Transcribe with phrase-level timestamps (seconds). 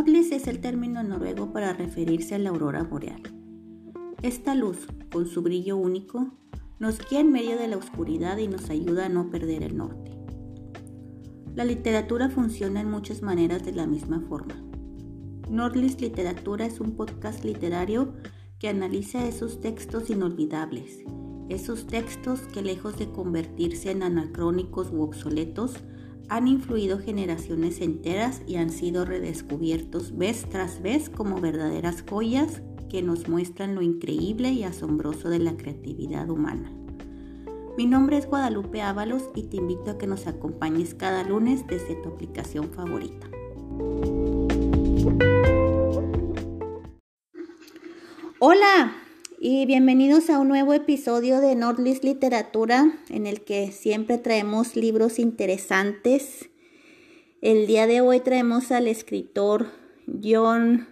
[0.00, 3.20] Nordlis es el término noruego para referirse a la aurora boreal.
[4.22, 6.32] Esta luz, con su brillo único,
[6.78, 10.16] nos guía en medio de la oscuridad y nos ayuda a no perder el norte.
[11.54, 14.54] La literatura funciona en muchas maneras de la misma forma.
[15.50, 18.14] Nordlis Literatura es un podcast literario
[18.58, 21.04] que analiza esos textos inolvidables,
[21.50, 25.74] esos textos que lejos de convertirse en anacrónicos u obsoletos,
[26.30, 33.02] han influido generaciones enteras y han sido redescubiertos vez tras vez como verdaderas joyas que
[33.02, 36.72] nos muestran lo increíble y asombroso de la creatividad humana.
[37.76, 41.96] Mi nombre es Guadalupe Ábalos y te invito a que nos acompañes cada lunes desde
[41.96, 43.28] tu aplicación favorita.
[48.38, 48.94] Hola
[49.42, 55.18] y bienvenidos a un nuevo episodio de Nordlist Literatura en el que siempre traemos libros
[55.18, 56.50] interesantes.
[57.40, 59.68] El día de hoy traemos al escritor
[60.22, 60.88] John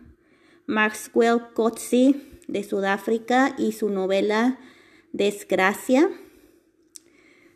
[0.65, 2.15] Maxwell Coetzee
[2.49, 4.59] de Sudáfrica y su novela
[5.13, 6.09] Desgracia.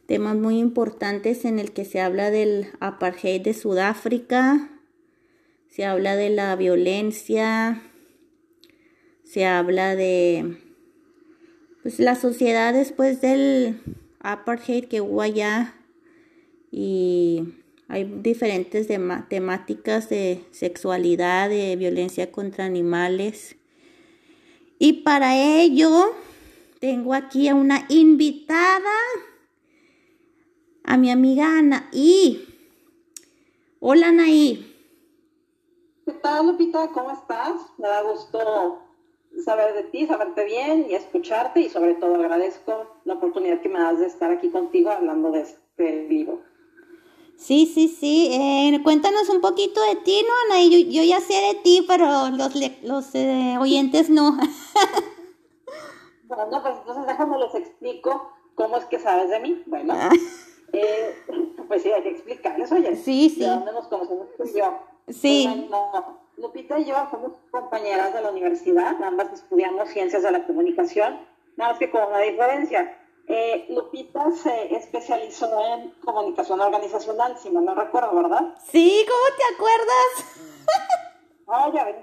[0.05, 4.79] Temas muy importantes en el que se habla del apartheid de Sudáfrica,
[5.69, 7.83] se habla de la violencia,
[9.25, 10.62] se habla de
[11.83, 13.81] pues, la sociedad después del
[14.21, 15.75] apartheid que hubo allá
[16.71, 17.55] y
[17.89, 18.89] hay diferentes
[19.29, 23.57] temáticas de sexualidad, de violencia contra animales.
[24.79, 26.13] Y para ello
[26.81, 28.97] tengo aquí a una invitada,
[30.85, 32.49] a mi amiga Anaí.
[33.81, 34.69] Hola Anaí.
[36.07, 36.89] ¿Qué tal, Lupita?
[36.89, 37.61] ¿Cómo estás?
[37.79, 38.82] Me da gusto
[39.45, 43.81] saber de ti, saberte bien y escucharte y sobre todo agradezco la oportunidad que me
[43.81, 46.41] das de estar aquí contigo hablando de este libro.
[47.37, 48.31] Sí, sí, sí.
[48.33, 50.63] Eh, cuéntanos un poquito de ti, ¿no, Ana?
[50.65, 54.37] Yo, yo ya sé de ti, pero los, los eh, oyentes no.
[56.25, 59.63] bueno, pues entonces déjame les explico cómo es que sabes de mí.
[59.67, 60.11] Bueno, ah.
[60.73, 61.17] eh,
[61.67, 62.95] pues sí, hay que explicarles, oye.
[62.95, 63.41] Sí, sí.
[63.41, 64.92] ¿De dónde nos conocemos tú y yo?
[65.08, 65.68] Sí.
[66.36, 71.20] Lupita y yo somos compañeras de la universidad, ambas estudiamos ciencias de la comunicación,
[71.57, 72.98] nada más que con una diferencia.
[73.29, 78.55] Eh, Lupita se especializó en comunicación organizacional, si no me recuerdo, ¿verdad?
[78.64, 80.48] Sí, ¿cómo te acuerdas?
[81.55, 81.96] Ah, ya ves.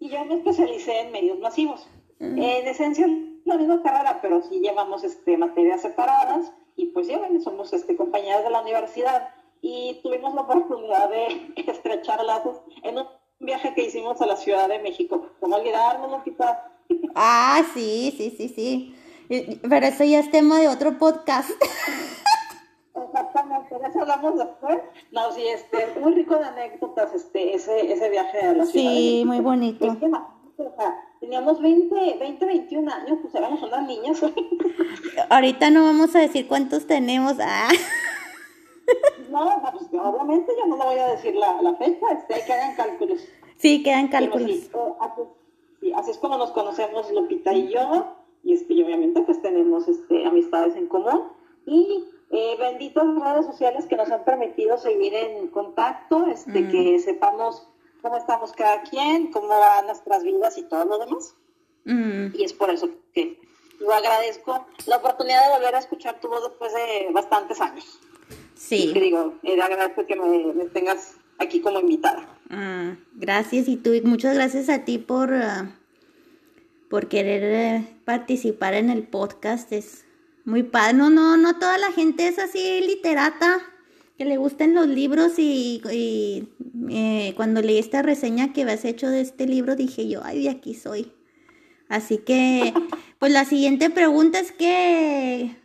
[0.00, 1.86] Y yo me especialicé en medios masivos.
[2.20, 2.38] Mm.
[2.38, 3.06] en esencia,
[3.46, 7.96] la misma carrera, pero sí llevamos este, materias separadas y pues ya ven, somos este,
[7.96, 9.30] compañeras de la universidad
[9.62, 13.06] y tuvimos la oportunidad de estrechar lazos en un
[13.38, 15.26] viaje que hicimos a la Ciudad de México.
[15.40, 16.66] ¿Cómo olvidarnos, Lupita?
[17.14, 18.94] Ah, sí, sí, sí, sí.
[19.68, 21.50] Pero eso ya es tema de otro podcast.
[22.94, 24.78] Exactamente, de eso hablamos después.
[25.12, 28.90] No, sí, este, muy rico de anécdotas este, ese, ese viaje a la ciudad.
[28.90, 29.86] Sí, muy bonito.
[29.86, 30.10] Es que,
[31.20, 34.20] teníamos 20, 20, 21 años, pues éramos unas niñas.
[35.30, 37.36] Ahorita no vamos a decir cuántos tenemos.
[37.40, 37.68] Ah.
[39.30, 42.52] No, pues obviamente yo no le voy a decir la, la fecha, este, hay que
[42.52, 43.28] hagan cálculos.
[43.56, 44.70] Sí, quedan cálculos.
[44.98, 50.26] así, así, es como nos conocemos Lupita y yo y, este, obviamente pues tenemos este,
[50.26, 51.28] amistades en común
[51.66, 56.70] y eh, benditas redes sociales que nos han permitido seguir en contacto, este, mm.
[56.70, 57.68] que sepamos
[58.02, 61.36] cómo estamos cada quien, cómo van nuestras vidas y todo lo demás.
[61.84, 62.34] Mm.
[62.34, 63.38] Y es por eso que
[63.80, 68.00] yo agradezco la oportunidad de volver a escuchar tu voz después de bastantes años.
[68.60, 68.90] Sí.
[68.90, 72.28] Y te digo, eh, agradezco que me, tengas aquí como invitada.
[72.50, 75.32] Ah, gracias y tú, muchas gracias a ti por...
[75.32, 75.76] Ah,
[76.90, 79.72] por querer eh, participar en el podcast.
[79.72, 80.04] Es
[80.44, 80.94] muy padre.
[80.94, 83.60] No, no, no toda la gente es así literata,
[84.18, 85.80] que le gusten los libros y,
[86.90, 90.50] eh, cuando leí esta reseña que habías hecho de este libro dije yo, ay, de
[90.50, 91.12] aquí soy.
[91.88, 92.74] Así que,
[93.18, 95.56] pues la siguiente pregunta es que,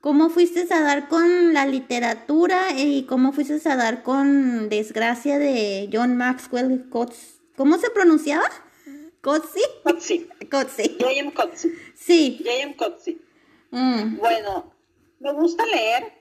[0.00, 5.88] ¿cómo fuiste a dar con la literatura y cómo fuiste a dar con Desgracia de
[5.92, 7.40] John Maxwell Coates?
[7.56, 8.48] ¿Cómo se pronunciaba?
[9.20, 9.60] ¿Kotzi?
[9.84, 10.28] Kotzi.
[10.50, 10.96] Kotzi.
[11.00, 11.32] J.M.
[11.32, 11.72] Kotzi.
[11.94, 12.40] Sí.
[12.42, 12.76] J.M.
[12.76, 13.20] Kotzi.
[13.70, 14.16] Mm.
[14.18, 14.72] Bueno,
[15.20, 16.12] me gusta leer.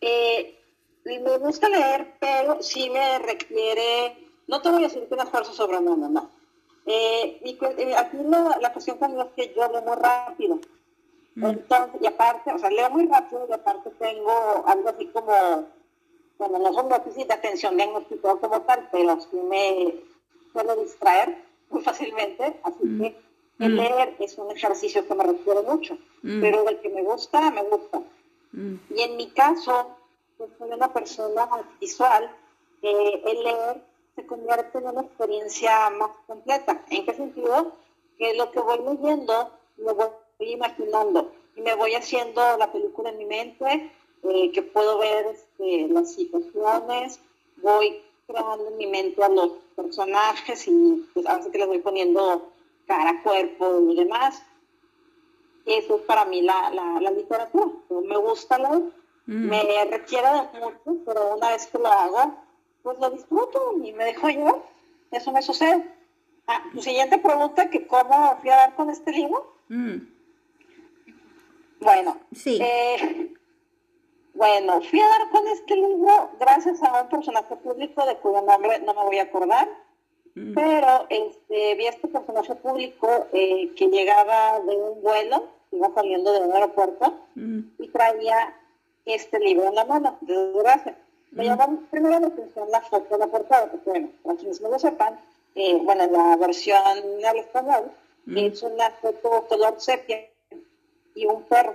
[0.00, 0.58] Eh,
[1.04, 4.16] me gusta leer, pero sí me requiere.
[4.46, 6.30] No te voy a decir que un esfuerzo sobrehumano, no.
[6.86, 10.58] Eh, eh, aquí la, la cuestión conmigo es que yo leo muy rápido.
[11.38, 11.46] Mm.
[11.46, 15.68] Entonces, y aparte, o sea, leo muy rápido y aparte tengo algo así como,
[16.36, 19.94] bueno, no son déficit de atención diagnóstico como tal, pero sí me
[20.52, 23.00] suelo distraer muy fácilmente, así mm.
[23.00, 23.16] que
[23.60, 23.76] el mm.
[23.76, 28.02] leer es un ejercicio que me requiere mucho, pero del que me gusta, me gusta.
[28.52, 29.90] Y en mi caso,
[30.36, 31.48] pues soy una persona
[31.80, 32.34] visual,
[32.82, 33.84] eh, el leer
[34.16, 36.82] se convierte en una experiencia más completa.
[36.90, 37.72] ¿En qué sentido?
[38.18, 40.08] Que lo que voy leyendo lo voy
[40.46, 43.90] imaginando y me voy haciendo la película en mi mente,
[44.22, 47.20] eh, que puedo ver este, las situaciones,
[47.56, 51.80] voy creando en mi mente a los personajes y pues a veces que les voy
[51.80, 52.52] poniendo
[52.86, 54.42] cara, cuerpo y demás.
[55.66, 57.66] Eso es para mí la, la, literatura.
[57.90, 58.82] Me gusta leer,
[59.26, 59.48] mm.
[59.48, 62.34] me requiere de mucho, pero una vez que lo hago,
[62.82, 64.62] pues lo disfruto y me dejo llevar.
[65.10, 65.84] Eso me sucede.
[66.46, 69.52] Ah, tu siguiente pregunta, que cómo fui a dar con este libro.
[69.68, 70.17] Mm.
[71.80, 72.58] Bueno, sí.
[72.60, 73.34] Eh,
[74.34, 78.78] bueno, fui a dar con este libro gracias a un personaje público de cuyo nombre
[78.80, 79.68] no me voy a acordar,
[80.34, 80.54] mm.
[80.54, 86.32] pero este, vi a este personaje público eh, que llegaba de un vuelo, iba saliendo
[86.32, 87.60] de un aeropuerto mm.
[87.78, 88.54] y traía
[89.04, 90.96] este libro en la mano, de desgracia.
[91.32, 94.70] Me llamó primero la atención la foto de la portada, porque bueno, para quienes no
[94.70, 95.20] lo sepan,
[95.54, 97.90] eh, bueno, la versión al español
[98.26, 98.38] mm.
[98.38, 100.18] es una foto color sepia
[101.18, 101.74] y un perro.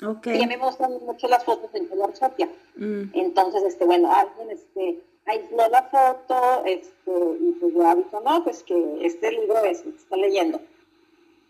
[0.00, 0.38] Okay.
[0.38, 2.48] Y a mí me gustan mucho las fotos en color sepia.
[2.76, 3.10] Mm.
[3.14, 7.10] Entonces, este, bueno, alguien este, aisló la foto este,
[7.40, 10.60] y pues ya dijo, no, pues que este libro es el que está leyendo.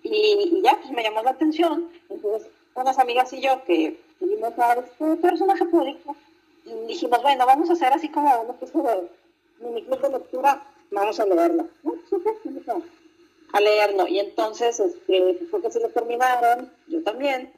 [0.03, 1.91] Y, ya, pues me llamó la atención.
[2.09, 6.17] Entonces, unas amigas y yo que vimos a este personaje público,
[6.87, 9.09] dijimos, bueno, vamos a hacer así como una especie de
[9.61, 11.69] mini club de lectura, vamos a leerlo.
[13.53, 14.07] A leerlo.
[14.07, 17.53] Y entonces, este, fue que se lo terminaron, yo también,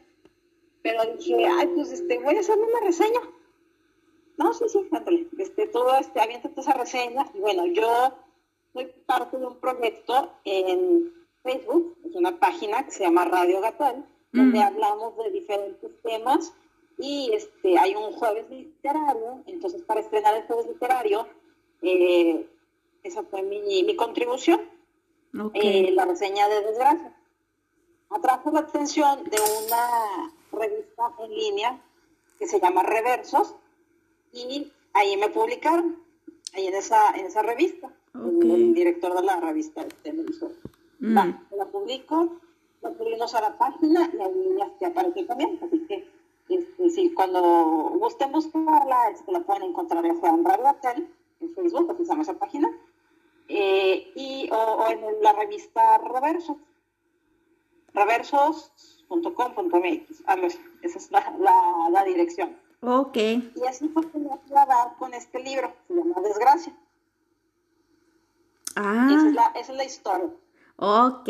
[0.82, 3.20] pero dije, ay, pues este, voy a hacerle una reseña.
[4.36, 7.26] No, sí, sí, ándale, este, todo este, toda esa reseña.
[7.34, 8.14] Y bueno, yo
[8.72, 14.04] soy parte de un proyecto en Facebook, es una página que se llama Radio Gatal,
[14.32, 16.52] donde hablamos de diferentes temas
[17.00, 21.26] y este, hay un jueves literario, entonces para estrenar el jueves literario,
[21.82, 22.46] eh,
[23.02, 24.60] esa fue mi, contribución,
[25.54, 27.16] eh, la reseña de desgracia.
[28.10, 31.80] Atrajo la atención de una revista en línea
[32.38, 33.54] que se llama Reversos
[34.32, 36.02] y ahí me publicaron,
[36.54, 37.90] ahí en esa, en esa revista.
[38.14, 40.24] El, director de la revista este, me
[40.98, 41.34] mm.
[41.56, 42.40] la publico,
[42.82, 46.08] la subimos a la página y ahí ya te aparece también, así que
[46.48, 47.40] este, sí, cuando
[48.00, 51.08] gusten buscarla, este, la pueden encontrar en Juan Radio Hotel,
[51.40, 52.68] en Facebook, se llama esa página,
[53.52, 56.56] eh, y, o, en la revista Reversos,
[57.92, 60.20] reversos.com.mx,
[60.82, 61.34] esa es la,
[61.90, 62.56] la, dirección.
[62.80, 63.16] Ok.
[63.16, 66.72] Y así fue que me fui a dar con este libro, se llama Desgracia.
[68.76, 69.08] Ah.
[69.10, 70.30] Esa es la, esa es la historia.
[70.76, 71.28] Ok.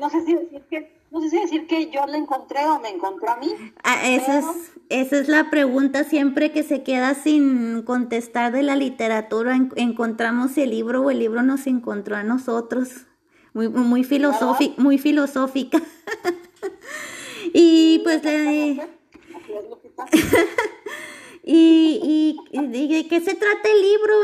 [0.00, 2.90] No, sé si decir que no sé si decir que yo la encontré o me
[2.90, 3.48] encontró a mí.
[3.82, 4.44] Ah, esa, es,
[4.90, 9.58] esa es la pregunta siempre que se queda sin contestar de la literatura.
[9.76, 13.06] encontramos el libro o el libro nos encontró a nosotros.
[13.54, 14.06] Muy, muy,
[14.76, 15.80] muy filosófica.
[17.54, 18.20] y pues...
[21.42, 24.14] y, y, y, ¿de qué se trata el libro?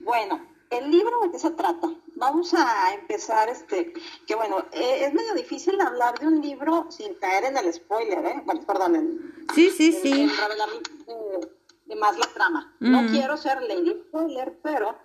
[0.00, 1.90] Bueno, el libro de qué se trata.
[2.16, 3.92] Vamos a empezar, este,
[4.26, 8.24] que bueno, eh, es medio difícil hablar de un libro sin caer en el spoiler,
[8.24, 8.42] ¿eh?
[8.44, 10.28] Bueno, perdón, en, sí, sí, sí.
[10.28, 10.68] revelar
[11.86, 12.72] de, más la trama.
[12.80, 14.96] No quiero ser lady spoiler, pero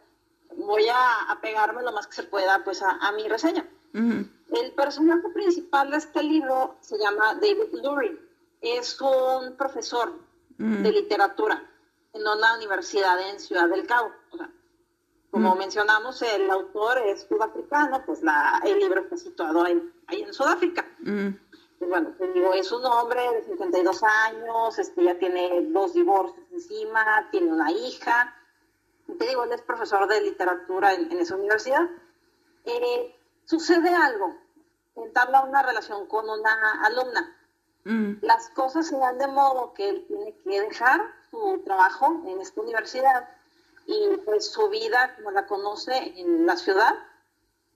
[0.57, 3.67] voy a, pegarme lo más que se pueda, pues, a, mi reseña.
[3.93, 4.21] Mm.
[4.51, 8.17] El personaje principal de este libro se llama David Lurie.
[8.61, 10.13] Es un profesor
[10.57, 10.83] mm.
[10.83, 11.63] de literatura
[12.13, 14.11] en una universidad en Ciudad del Cabo.
[14.31, 14.49] O sea,
[15.31, 15.57] como mm.
[15.57, 20.85] mencionamos, el autor es sudafricano, pues la, el libro está situado ahí, en Sudáfrica.
[20.99, 21.29] Mm.
[21.77, 26.45] Pues bueno, te digo, es un hombre de 52 años, este, ya tiene dos divorcios
[26.51, 28.35] encima, tiene una hija.
[29.17, 31.89] Te digo, él es profesor de literatura en, esa universidad.
[32.65, 34.35] Eh, sucede algo,
[34.95, 37.35] entabla una relación con una alumna.
[37.85, 38.13] Mm.
[38.21, 42.61] Las cosas se dan de modo que él tiene que dejar su trabajo en esta
[42.61, 43.29] universidad
[43.89, 46.93] y pues su vida como la conoce en la ciudad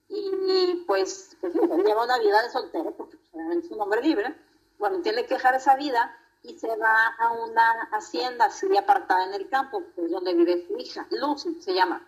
[0.07, 4.35] y pues, pues lleva una vida de soltero porque pues, es un hombre libre,
[4.77, 9.33] bueno, tiene que dejar esa vida y se va a una hacienda así apartada en
[9.33, 12.05] el campo, donde vive su hija, Lucy se llama.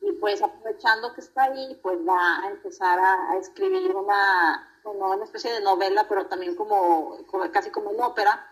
[0.00, 5.52] Y pues aprovechando que está ahí, pues va a empezar a, escribir una, una especie
[5.52, 7.18] de novela, pero también como,
[7.52, 8.48] casi como una ópera,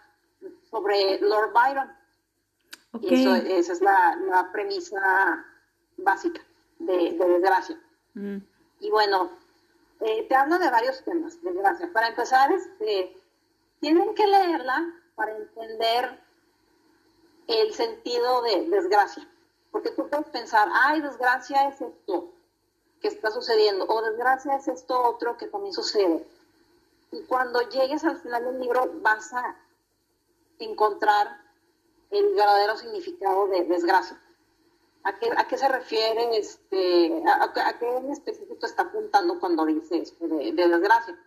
[0.71, 2.00] sobre Lord Byron.
[3.03, 5.45] Eso, esa es la, premisa
[5.99, 6.41] básica
[6.79, 7.81] de, desgracia.
[8.15, 8.39] Mm.
[8.81, 9.31] Y bueno,
[10.01, 11.93] eh, te hablo de varios temas, desgracia.
[11.93, 13.17] Para empezar, este,
[13.81, 16.19] tienen que leerla para entender
[17.47, 19.27] el sentido de desgracia.
[19.71, 22.33] Porque tú puedes pensar, ay, desgracia es esto
[23.01, 26.27] que está sucediendo, o desgracia es esto otro que también sucede.
[27.13, 29.57] Y cuando llegues al final del libro vas a
[30.59, 31.40] encontrar
[32.11, 34.21] el verdadero significado de desgracia.
[35.03, 39.99] ¿A qué, a qué se refiere, este, a, qué en específico está apuntando cuando dice
[39.99, 41.19] esto de, desgracia?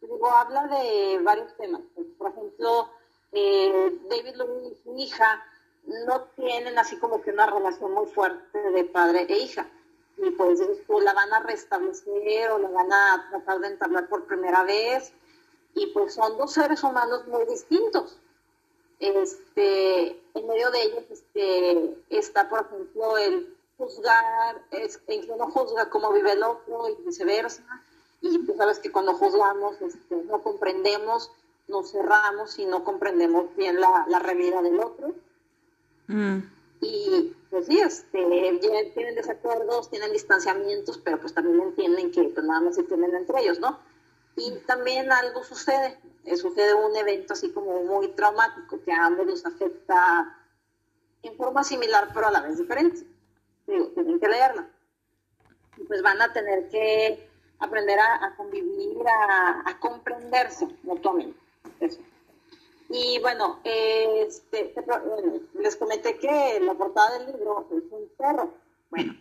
[0.00, 1.82] Digo, habla de varios temas.
[2.16, 2.88] Por ejemplo,
[3.32, 4.34] eh, David
[4.70, 5.44] y su hija
[5.84, 9.68] no tienen así como que una relación muy fuerte de padre e hija.
[10.16, 14.26] Y pues o la van a restablecer o la van a tratar de entablar por
[14.26, 15.12] primera vez.
[15.74, 18.18] Y pues son dos seres humanos muy distintos.
[18.98, 25.50] Este, en medio de ellos este, está, por ejemplo, el juzgar, es, el que no
[25.50, 27.64] juzga cómo vive el otro y viceversa.
[28.20, 31.30] Y tú sabes que cuando juzgamos este, no comprendemos,
[31.68, 35.14] nos cerramos y no comprendemos bien la, la realidad del otro.
[36.08, 36.40] Mm.
[36.82, 38.60] Y pues sí, este,
[38.94, 43.40] tienen desacuerdos, tienen distanciamientos, pero pues también entienden que pues nada más se tienen entre
[43.40, 43.78] ellos, ¿no?
[44.36, 45.98] Y también algo sucede,
[46.36, 50.36] sucede un evento así como muy traumático que a ambos los afecta
[51.22, 53.06] en forma similar pero a la vez diferente.
[53.66, 54.68] Tienen que leerla.
[55.76, 61.38] Y pues van a tener que aprender a, convivir, a, comprenderse mutuamente.
[61.78, 62.00] Eso.
[62.88, 64.74] Y bueno, este,
[65.54, 68.54] les comenté que la portada del libro es un perro.
[68.90, 69.14] Bueno,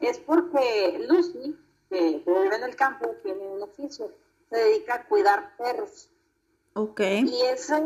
[0.00, 1.56] es porque Lucy,
[1.88, 4.12] que vive en el campo, tiene un oficio
[4.50, 6.08] se dedica a cuidar perros.
[7.26, 7.82] Y ese,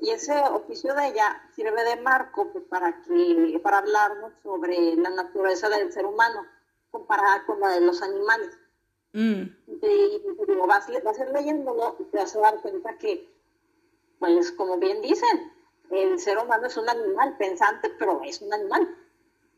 [0.00, 5.10] y ese oficio de ella sirve de marco pues, para, que, para hablarnos sobre la
[5.10, 6.46] naturaleza del ser humano
[6.90, 8.58] comparada con la de los animales.
[9.12, 9.42] Mm.
[9.82, 13.28] Y, digo, vas, vas a ir leyéndolo y te vas a dar cuenta que,
[14.18, 15.52] pues como bien dicen,
[15.90, 18.96] el ser humano es un animal pensante, pero es un animal.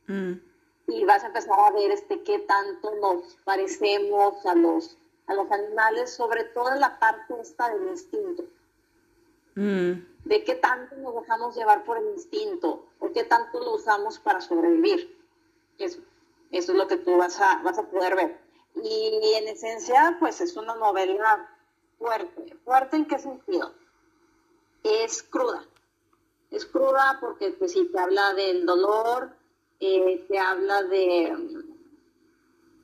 [0.07, 0.33] Mm.
[0.89, 5.51] Y vas a empezar a ver este qué tanto nos parecemos a los a los
[5.51, 8.45] animales, sobre todo en la parte esta del instinto.
[9.57, 10.07] Mm.
[10.25, 14.41] De qué tanto nos dejamos llevar por el instinto o qué tanto lo usamos para
[14.41, 15.17] sobrevivir.
[15.79, 16.01] Eso,
[16.53, 18.41] eso es lo que tú vas a, vas a poder ver.
[18.75, 21.49] Y en esencia, pues es una novela
[21.99, 22.57] fuerte.
[22.65, 23.73] ¿Fuerte en qué sentido?
[24.85, 25.65] Es cruda.
[26.51, 29.31] Es cruda porque pues sí, te habla del dolor,
[29.81, 31.65] eh, te habla de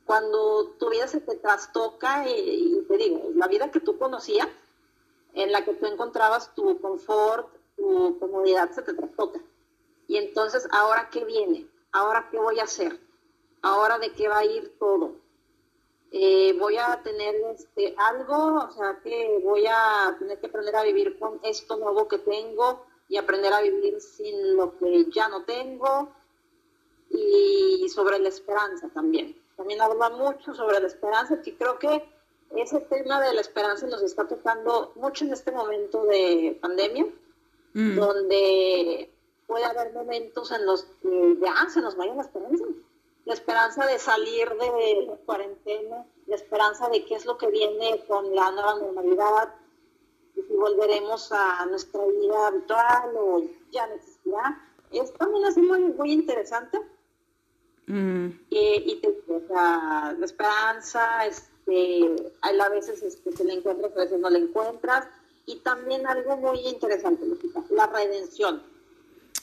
[0.04, 4.48] cuando tu vida se te trastoca y, te digo, la vida que tú conocías,
[5.34, 9.40] en la que tú encontrabas tu confort, tu comodidad, se te trastoca.
[10.06, 11.68] Y entonces, ¿ahora qué viene?
[11.92, 12.98] ¿Ahora qué voy a hacer?
[13.62, 15.16] ¿Ahora de qué va a ir todo?
[16.10, 20.82] Eh, voy a tener este, algo, o sea, que voy a tener que aprender a
[20.82, 25.44] vivir con esto nuevo que tengo y aprender a vivir sin lo que ya no
[25.44, 26.12] tengo
[27.08, 32.02] y sobre la esperanza también también habla mucho sobre la esperanza, que creo que
[32.56, 37.06] ese tema de la esperanza nos está tocando mucho en este momento de pandemia,
[37.74, 37.96] mm.
[37.96, 39.10] donde
[39.46, 42.64] puede haber momentos en los que ya se nos vaya la esperanza.
[43.24, 48.04] La esperanza de salir de la cuarentena, la esperanza de qué es lo que viene
[48.06, 49.54] con la nueva normalidad,
[50.34, 54.68] y si volveremos a nuestra vida habitual o ya no existirá.
[54.90, 56.78] Es también así muy, muy interesante
[57.86, 58.28] Mm.
[58.48, 61.26] y te, o sea, la esperanza,
[61.66, 65.06] este, a veces este, te la encuentras, a veces no la encuentras.
[65.44, 67.24] Y también algo muy interesante,
[67.70, 68.62] la redención.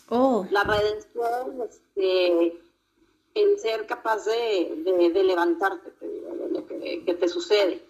[0.07, 0.45] Oh.
[0.49, 2.57] La redención, este,
[3.35, 7.83] el ser capaz de, de, levantarte, de lo que, que, te sucede,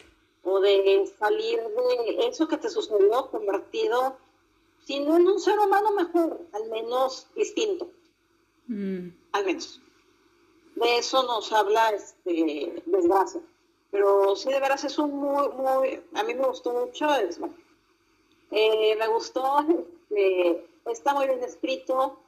[0.43, 4.17] o de salir de eso que te sucedió convertido,
[4.86, 7.91] si no en un ser humano mejor, al menos distinto.
[8.67, 9.09] Mm.
[9.33, 9.79] Al menos
[10.79, 13.41] de eso nos habla este, desgracia.
[13.91, 17.39] Pero sí, de veras es un muy, muy, a mí me gustó mucho, es,
[18.51, 19.65] eh, me gustó,
[20.10, 22.19] este, está muy bien escrito,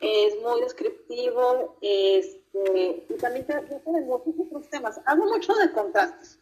[0.00, 5.00] es muy descriptivo, este, y también tiene muchos otros temas.
[5.06, 6.38] Hablo mucho de contrastes.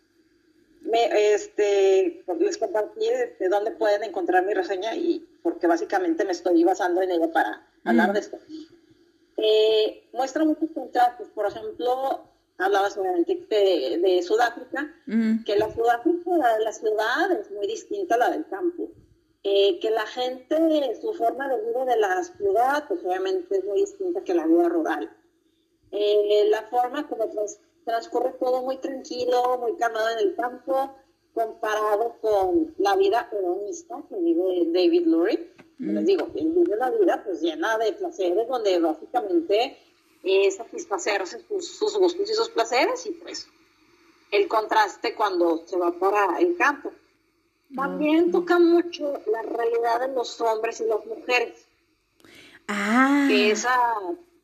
[0.83, 6.63] Me, este, les compartí este, dónde pueden encontrar mi reseña y porque básicamente me estoy
[6.63, 8.39] basando en ella para hablar de esto.
[9.37, 11.29] Eh, muestra muchos contrastes.
[11.29, 12.21] Por ejemplo,
[12.59, 14.95] hablabas obviamente de, de Sudáfrica,
[15.45, 18.89] que la Sudáfrica, la, la ciudad es muy distinta a la del campo.
[19.43, 23.81] Eh, que la gente, su forma de vida de la ciudad, pues obviamente es muy
[23.81, 25.09] distinta que la vida rural.
[25.93, 27.31] Eh, la forma como
[27.85, 30.97] transcurre todo muy tranquilo, muy calmado en el campo,
[31.33, 37.23] comparado con la vida hedonista que vive David Lurie les digo, él vive la vida
[37.23, 39.77] pues llena de placeres donde básicamente
[40.27, 43.49] es satisfacerse sus, sus gustos y sus placeres y pues
[44.31, 46.93] el contraste cuando se va para el campo.
[47.75, 51.67] También toca mucho la realidad de los hombres y las mujeres.
[52.69, 53.27] Ah.
[53.29, 53.77] Que esa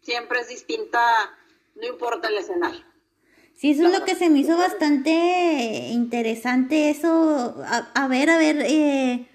[0.00, 1.00] siempre es distinta,
[1.76, 2.84] no importa el escenario.
[3.54, 5.10] Sí, eso es lo que se me hizo bastante
[5.90, 9.28] interesante, eso, a, ver, a ver, eh,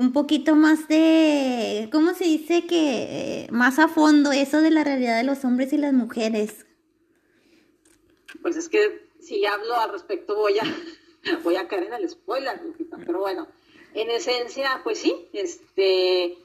[0.00, 5.18] un poquito más de, ¿cómo se dice que, más a fondo eso de la realidad
[5.18, 6.64] de los hombres y las mujeres?
[8.40, 10.62] Pues es que si hablo al respecto voy a,
[11.44, 12.58] voy a caer en el spoiler,
[13.04, 13.46] pero bueno,
[13.92, 16.38] en esencia, pues sí, este,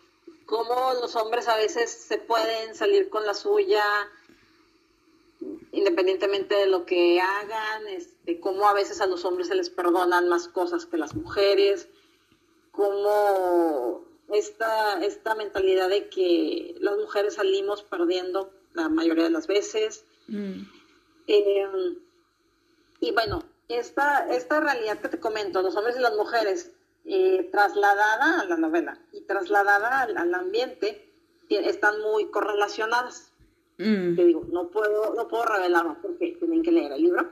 [0.46, 3.86] cómo los hombres a veces se pueden salir con la suya,
[5.72, 10.28] independientemente de lo que hagan, este, cómo a veces a los hombres se les perdonan
[10.28, 11.88] más cosas que las mujeres,
[12.76, 20.06] cómo esta, esta mentalidad de que las mujeres salimos perdiendo la mayoría de las veces.
[20.28, 20.64] Mm.
[21.28, 22.00] Em,
[23.00, 26.72] y bueno, esta, esta realidad que te comento, los hombres y las mujeres,
[27.06, 31.12] eh, trasladada a la novela y trasladada al, ambiente,
[31.50, 33.32] están muy correlacionadas.
[33.78, 34.16] Mm.
[34.16, 37.32] Te digo, no puedo, no puedo revelarlo porque tienen que leer el libro,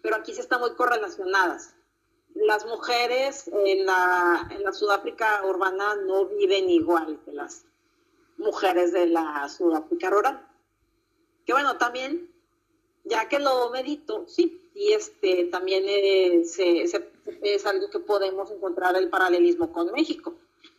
[0.00, 1.74] pero aquí sí están muy correlacionadas.
[2.34, 7.64] Las mujeres en la, en la Sudáfrica urbana no viven igual que las
[8.38, 10.46] mujeres de la Sudáfrica rural.
[11.44, 12.30] Que bueno, también,
[13.04, 19.10] ya que lo medito, sí, y este también es, es algo que podemos encontrar el
[19.10, 20.34] paralelismo con México,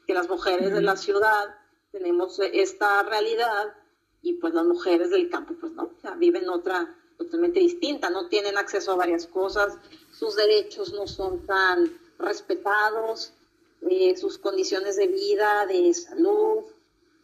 [0.07, 1.55] que las mujeres de la ciudad
[1.91, 3.74] tenemos esta realidad
[4.22, 8.27] y pues las mujeres del campo pues no, o sea, viven otra totalmente distinta, no
[8.27, 9.77] tienen acceso a varias cosas,
[10.13, 13.34] sus derechos no son tan respetados,
[13.89, 16.63] eh, sus condiciones de vida, de salud,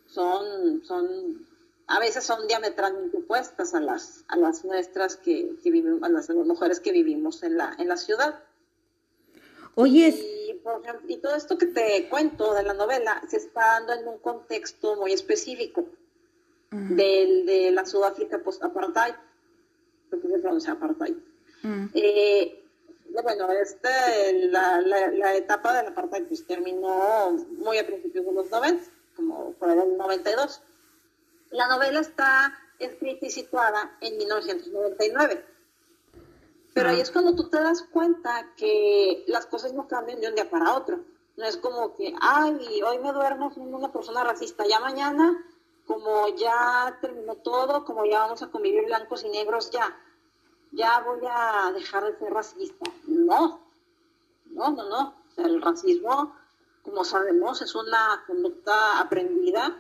[0.08, 1.48] son, son
[1.88, 6.30] a veces son diametralmente opuestas a las, a las nuestras que, que vivimos, a las,
[6.30, 8.44] mujeres que vivimos en la, en la ciudad.
[9.76, 10.10] Oye.
[10.10, 10.62] Y,
[11.08, 14.98] y todo esto que te cuento de la novela se está dando en un contexto
[14.98, 15.88] muy específico
[16.70, 19.16] del, de la Sudáfrica post-apartheid,
[20.10, 21.16] porque se pronuncia apartheid.
[21.94, 22.59] Eh,
[23.24, 28.50] bueno, este, la, la, la, etapa del apartheid pues, terminó muy a principios de los
[28.50, 28.84] 90,
[29.16, 30.62] como fue en el 92.
[31.52, 35.46] La novela está escrita y situada en 1999.
[36.74, 37.02] Pero ahí ah.
[37.02, 40.76] es cuando tú te das cuenta que las cosas no cambian de un día para
[40.76, 41.00] otro.
[41.36, 45.44] No es como que, ay, hoy me duermo siendo una persona racista, ya mañana,
[45.88, 49.98] como ya terminó todo, como ya vamos a convivir blancos y negros, ya,
[50.72, 52.92] ya voy a dejar de ser racista.
[53.08, 53.60] No,
[54.52, 55.16] no, no, no.
[55.38, 56.36] el racismo,
[56.84, 59.78] como sabemos, es una conducta aprendida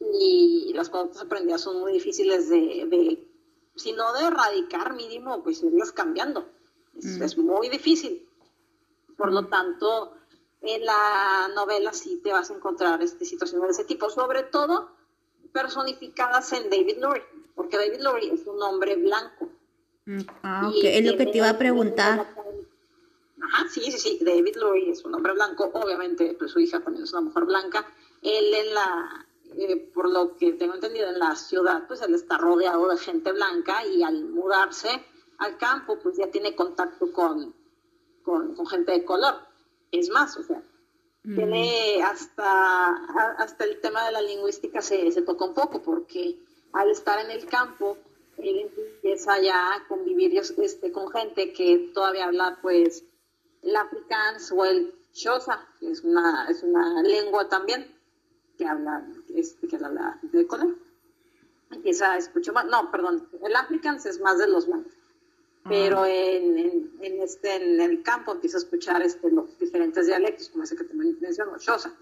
[0.00, 3.28] y las conductas aprendidas son muy difíciles de, de
[3.76, 6.48] si no de erradicar mínimo, pues irlas cambiando.
[6.98, 7.40] Es, mm.
[7.42, 8.26] muy difícil.
[9.16, 10.14] Por lo tanto,
[10.62, 14.90] en la novela sí te vas a encontrar este, situaciones de ese tipo, sobre todo
[15.52, 19.48] personificadas en David Lurie, porque David Lurie es un hombre blanco.
[20.06, 22.20] Mm, ah, ok, es lo que te iba a preguntar.
[23.42, 27.04] Ajá, sí, sí, sí, David Lurie es un hombre blanco, obviamente pues su hija también
[27.04, 27.86] es una mujer blanca.
[28.22, 32.38] Él en la, eh, por lo que tengo entendido en la ciudad, pues él está
[32.38, 34.88] rodeado de gente blanca y al mudarse
[35.38, 37.54] al campo, pues ya tiene contacto con,
[38.22, 39.34] con, gente de color.
[39.90, 40.62] Es más, o sea,
[41.24, 41.34] mm.
[41.34, 42.96] tiene hasta,
[43.38, 46.38] hasta el tema de la lingüística se, se toca un poco, porque
[46.72, 47.98] al estar en el campo,
[48.38, 53.04] él empieza ya a convivir este, con gente que todavía habla, pues,
[53.62, 57.94] el afrikaans o el xhosa, que es una, es una lengua también
[58.58, 60.76] que habla, este, que habla de Conan.
[61.70, 64.92] Empieza a escuchar no, perdón, el Africans es más de los blancos.
[65.64, 65.68] Ah.
[65.68, 70.64] Pero en, en, este, en el campo empieza a escuchar este, los diferentes dialectos, como
[70.64, 71.92] ese que te menciono, Xhosa.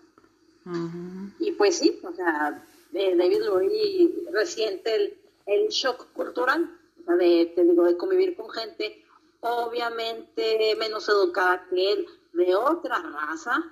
[1.38, 7.85] Y pues sí, o sea, David Lurie resiente el, el shock cultural, de, te digo,
[7.85, 9.04] de convivir con gente
[9.44, 13.62] obviamente menos educada que él, de otra raza,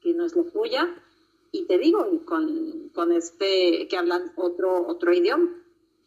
[0.00, 0.88] que no es la suya,
[1.52, 5.50] y te digo, con, con este, que hablan otro, otro idioma.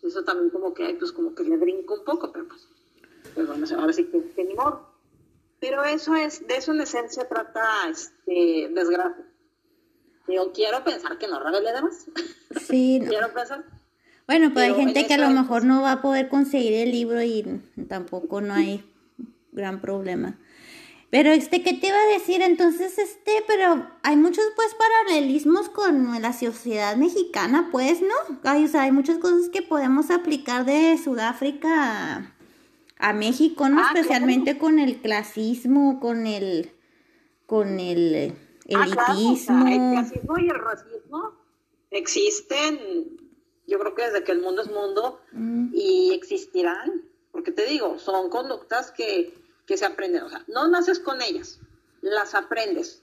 [0.02, 2.68] Eso también como que, pues como que le brinco un poco, pero pues,
[3.36, 4.90] pues bueno, ahora sí que, que, ni modo.
[5.60, 9.26] Pero eso es, de eso en esencia trata este desgracia.
[10.28, 12.06] Yo quiero pensar que no revele de más.
[12.68, 13.02] Sí.
[13.08, 13.66] quiero pensar.
[14.28, 17.22] Bueno, pues hay gente que a lo mejor no va a poder conseguir el libro
[17.22, 17.44] y
[17.88, 18.84] tampoco no hay
[19.52, 20.38] gran problema.
[21.14, 22.42] Pero este, ¿qué te iba a decir?
[22.42, 28.40] Entonces, este, pero hay muchos pues paralelismos con la sociedad mexicana, pues, ¿no?
[28.44, 32.34] Hay, o sea, hay muchas cosas que podemos aplicar de Sudáfrica
[32.98, 33.80] a, México, ¿no?
[33.80, 36.72] Ah, Especialmente con el clasismo, con el,
[37.46, 38.34] con el
[38.74, 39.68] ah, elitismo.
[39.68, 41.32] el clasismo y el racismo
[41.92, 42.80] existen,
[43.68, 45.70] yo creo que desde que el mundo es mundo, mm.
[45.74, 49.34] y existirán, porque te digo, son conductas que
[49.66, 50.24] que se aprenden.
[50.24, 51.60] O sea, no naces con ellas,
[52.02, 53.02] las aprendes.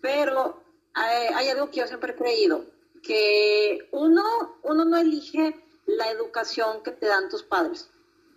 [0.00, 0.62] Pero
[0.94, 2.64] hay, algo que yo siempre he creído,
[3.02, 7.90] que uno, uno no elige la educación que te dan tus padres.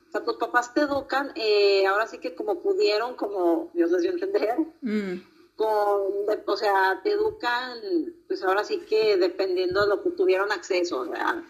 [0.09, 4.01] O sea, tus papás te educan, eh, ahora sí que como pudieron, como Dios les
[4.01, 5.32] dio a entender, mm.
[5.63, 7.79] Con, o sea, te educan,
[8.27, 11.43] pues ahora sí que dependiendo de lo que tuvieron acceso, o sea,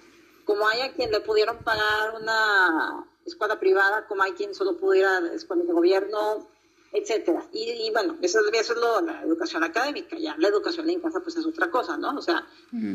[0.45, 5.19] como hay a quien le pudieron pagar una escuela privada, como hay quien solo pudiera
[5.34, 6.47] escuela de gobierno,
[6.91, 7.47] etcétera.
[7.52, 11.36] Y, bueno, eso, eso es lo, la educación académica, ya la educación en casa pues
[11.36, 12.15] es otra cosa, ¿no?
[12.15, 12.47] O sea,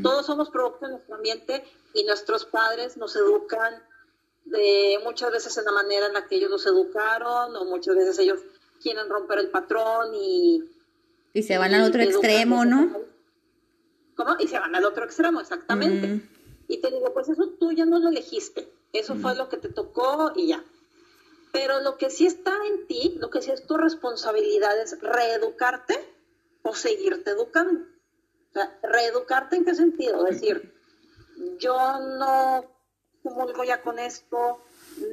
[0.02, 3.82] todos somos producto de nuestro ambiente y nuestros padres nos educan
[4.44, 8.18] de, muchas veces en la manera en la que ellos nos educaron o muchas veces
[8.20, 8.40] ellos
[8.80, 10.74] quieren romper el patrón y...
[11.32, 12.96] Y se van al otro extremo, ¿no?
[14.16, 14.36] ¿Cómo?
[14.40, 16.22] Y se van al otro extremo, exactamente.
[16.68, 19.68] Y te digo, pues eso tú ya no lo elegiste eso fue lo que te
[19.68, 20.64] tocó y ya.
[21.52, 25.98] Pero lo que sí está en ti, lo que sí es tu responsabilidad es reeducarte
[26.62, 27.84] o seguirte educando.
[28.50, 30.24] O sea, reeducarte en qué sentido?
[30.24, 30.74] Decir,
[31.58, 31.76] yo
[32.18, 32.64] no
[33.22, 34.62] comulgo ya con esto,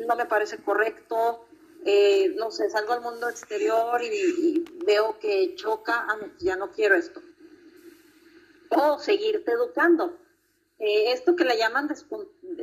[0.08, 1.46] no me parece correcto,
[1.88, 6.96] eh, no sé, salgo al mundo exterior y, veo que choca, ah, ya no quiero
[6.96, 7.22] esto.
[8.70, 10.18] O seguirte educando.
[10.80, 11.88] Eh, esto que le llaman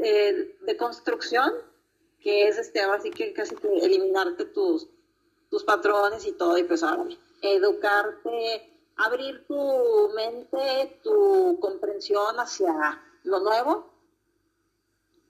[0.02, 1.52] eh, de construcción,
[2.20, 4.88] que es este, así que casi que eliminarte tus,
[5.50, 7.04] tus patrones y todo, y pues ahora
[7.42, 13.88] educarte, abrir tu mente, tu comprensión hacia lo nuevo.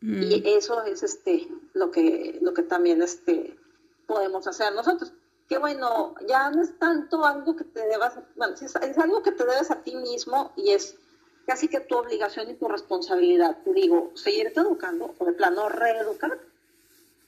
[0.01, 0.43] Y mm.
[0.47, 3.57] eso es este lo que, lo que también este,
[4.07, 5.13] podemos hacer nosotros.
[5.49, 9.45] Que bueno, ya no es tanto algo que te debas, bueno, es algo que te
[9.45, 10.97] debes a ti mismo y es
[11.47, 13.59] casi que tu obligación y tu responsabilidad.
[13.65, 16.39] Te digo, seguirte educando o de plano reeducar,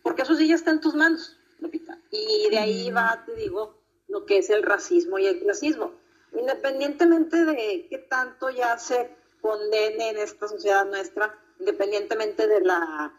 [0.03, 1.99] porque eso sí ya está en tus manos, Lupita.
[2.11, 3.75] Y de ahí va, te digo,
[4.09, 5.93] lo que es el racismo y el clasismo.
[6.33, 9.11] Independientemente de qué tanto ya se
[9.41, 13.15] condene en esta sociedad nuestra, independientemente de la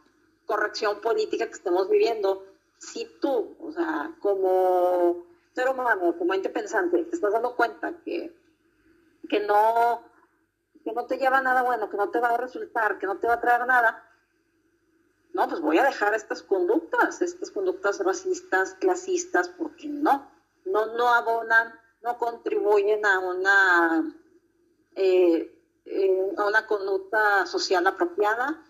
[0.45, 2.43] corrección política que estemos viviendo,
[2.85, 8.35] si tú, o sea, como ser humano, como ente pensante, te estás dando cuenta que,
[9.29, 10.03] que no
[10.83, 13.25] que no te lleva nada bueno, que no te va a resultar, que no te
[13.25, 14.07] va a traer nada,
[15.35, 20.31] no, pues voy a dejar estas conductas, estas conductas racistas, clasistas, porque no,
[20.63, 24.15] no, no abonan, no contribuyen a una,
[24.95, 28.63] eh, eh, a una conducta social apropiada.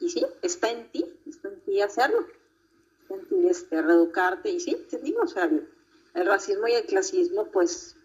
[0.00, 2.26] Y sí, está en ti, está en ti hacerlo,
[3.18, 4.50] ti este, reeducarte.
[4.50, 5.50] Y sí, te digo, o sea,
[6.14, 7.96] el racismo y el clasismo, pues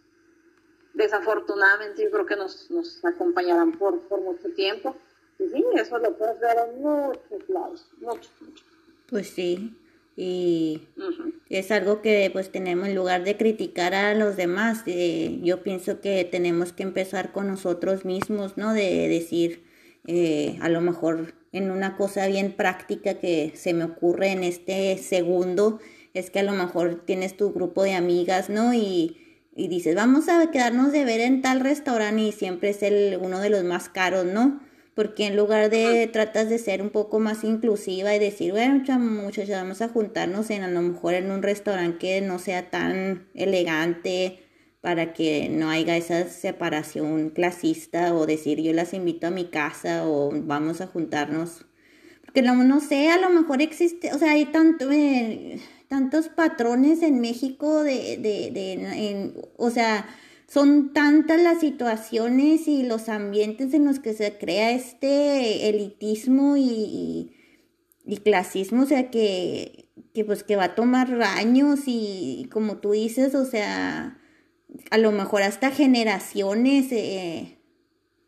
[0.94, 4.96] desafortunadamente yo creo que nos, nos acompañarán por, por mucho tiempo.
[5.40, 8.66] Y sí, eso lo puedes ver en muchos lados, muchos, muchos.
[9.08, 9.78] Pues sí,
[10.20, 10.82] y
[11.48, 16.02] es algo que pues tenemos en lugar de criticar a los demás, eh, yo pienso
[16.02, 18.74] que tenemos que empezar con nosotros mismos, ¿no?
[18.74, 19.64] De decir,
[20.08, 24.98] eh, a lo mejor en una cosa bien práctica que se me ocurre en este
[24.98, 25.80] segundo,
[26.14, 28.74] es que a lo mejor tienes tu grupo de amigas, ¿no?
[28.74, 29.18] Y
[29.58, 33.40] y dices, vamos a quedarnos de ver en tal restaurante y siempre es el, uno
[33.40, 34.62] de los más caros, ¿no?
[34.94, 39.50] Porque en lugar de tratas de ser un poco más inclusiva y decir, bueno, muchachos,
[39.50, 44.44] vamos a juntarnos en a lo mejor en un restaurante que no sea tan elegante
[44.88, 50.08] para que no haya esa separación clasista o decir yo las invito a mi casa
[50.08, 51.66] o vamos a juntarnos.
[52.24, 54.90] Porque no, sé, a lo mejor existe, o sea, hay tanto...
[54.90, 60.06] Eh, tantos patrones en México de, de, o sea,
[60.48, 67.34] son tantas las situaciones y los ambientes en los que se crea este elitismo y,
[68.06, 72.92] y, clasismo, o sea, que, que, pues que va a tomar años y, como tú
[72.92, 74.18] dices, o sea,
[74.92, 77.58] a lo mejor hasta generaciones, eh,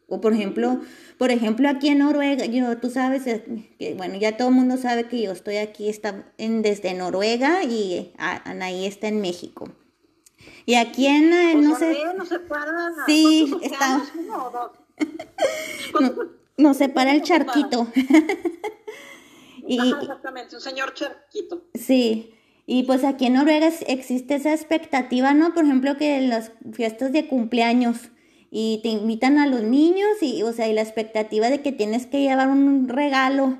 [0.08, 0.80] o por ejemplo,
[1.17, 4.78] por ejemplo, aquí en Noruega, yo, tú sabes eh, que, bueno, ya todo el mundo
[4.78, 9.69] sabe que yo estoy aquí está en, desde Noruega y Anaí está en México.
[10.65, 11.97] Y aquí en, eh, no sé...
[12.15, 14.02] Nos separan sí, está...
[16.58, 17.88] nos separa el charquito.
[19.67, 21.63] y, exactamente, un señor charquito.
[21.73, 22.34] Sí.
[22.72, 25.56] Y pues aquí en Noruega existe esa expectativa, ¿no?
[25.56, 28.12] Por ejemplo, que en las fiestas de cumpleaños
[28.52, 32.06] y te invitan a los niños y, o sea, y la expectativa de que tienes
[32.06, 33.58] que llevar un regalo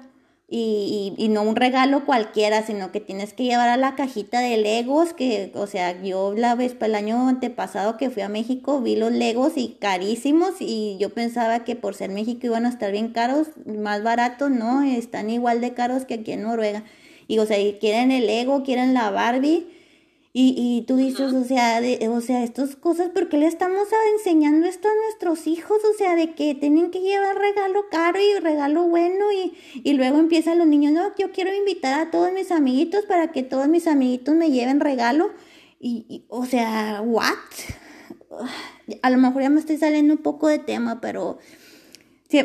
[0.48, 4.58] y, y, no un regalo cualquiera, sino que tienes que llevar a la cajita de
[4.58, 8.96] Legos, que, o sea, yo la vez, el año antepasado que fui a México, vi
[8.96, 13.12] los Legos y carísimos y yo pensaba que por ser México iban a estar bien
[13.12, 16.84] caros, más baratos, no, están igual de caros que aquí en Noruega.
[17.30, 19.68] Y, o sea, quieren el Lego, quieren la Barbie
[20.32, 23.88] y, y tú dices, o sea, de, o sea, estas cosas, ¿por qué le estamos
[24.16, 25.80] enseñando esto a nuestros hijos?
[25.84, 30.20] O sea, de que tienen que llevar regalo caro y regalo bueno y, y luego
[30.20, 33.88] empiezan los niños, no, yo quiero invitar a todos mis amiguitos para que todos mis
[33.88, 35.32] amiguitos me lleven regalo.
[35.80, 37.34] Y, y o sea, ¿what?
[39.02, 41.38] A lo mejor ya me estoy saliendo un poco de tema, pero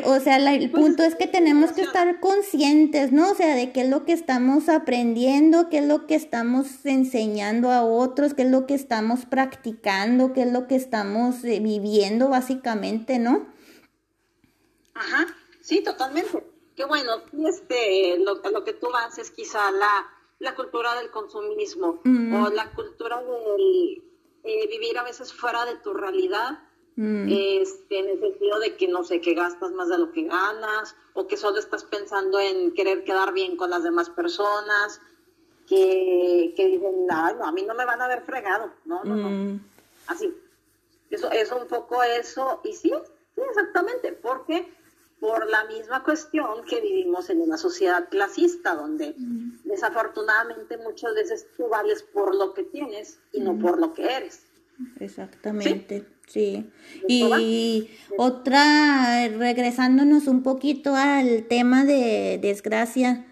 [0.03, 3.31] o sea, el pues punto es que tenemos que estar conscientes, ¿no?
[3.31, 7.69] O sea, de qué es lo que estamos aprendiendo, qué es lo que estamos enseñando
[7.69, 12.29] a otros, qué es lo que estamos practicando, qué es lo que estamos eh, viviendo
[12.29, 13.47] básicamente, ¿no?
[14.95, 15.27] Ajá,
[15.61, 16.43] sí, totalmente.
[16.75, 20.07] Qué bueno, este, lo, lo que tú haces quizá la,
[20.39, 24.03] la cultura del consumismo o la cultura del
[24.43, 26.59] eh, vivir a veces fuera de tu realidad
[26.97, 27.27] Mm.
[27.29, 30.95] Este, en el sentido de que no sé, que gastas más de lo que ganas,
[31.13, 35.01] o que solo estás pensando en querer quedar bien con las demás personas,
[35.67, 39.29] que, que dicen, no, a mí no me van a ver fregado, no, no, no.
[39.29, 39.59] Mm.
[40.07, 40.33] Así.
[41.09, 42.91] Eso es un poco eso, y sí,
[43.35, 44.67] sí, exactamente, porque
[45.19, 49.61] por la misma cuestión que vivimos en una sociedad clasista, donde mm.
[49.63, 54.45] desafortunadamente muchas veces tú vales por lo que tienes y no por lo que eres.
[54.99, 55.99] Exactamente.
[55.99, 56.14] Sí,
[57.07, 63.25] y otra, regresándonos un poquito al tema de desgracia,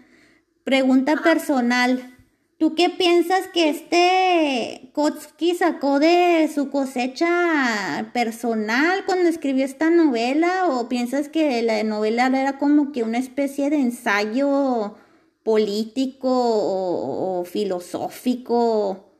[0.64, 2.10] pregunta personal.
[2.56, 10.68] ¿Tú qué piensas que este Kotsky sacó de su cosecha personal cuando escribió esta novela?
[10.68, 14.94] ¿O piensas que la novela era como que una especie de ensayo
[15.42, 19.10] político o, o filosófico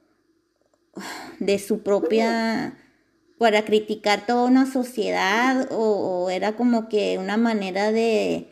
[1.40, 2.78] de su propia
[3.44, 8.48] para criticar toda una sociedad o, era como que una manera de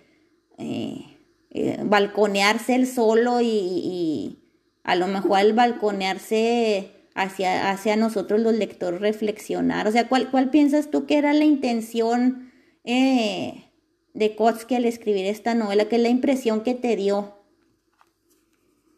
[0.58, 4.38] eh, eh, balconearse el solo y,
[4.84, 9.88] a lo mejor al balconearse hacia, hacia nosotros los lectores reflexionar.
[9.88, 12.52] O sea, ¿cuál, cuál piensas tú que era la intención
[12.84, 13.70] eh,
[14.12, 15.88] de Kotsky al escribir esta novela?
[15.88, 17.32] ¿Qué es la impresión que te dio?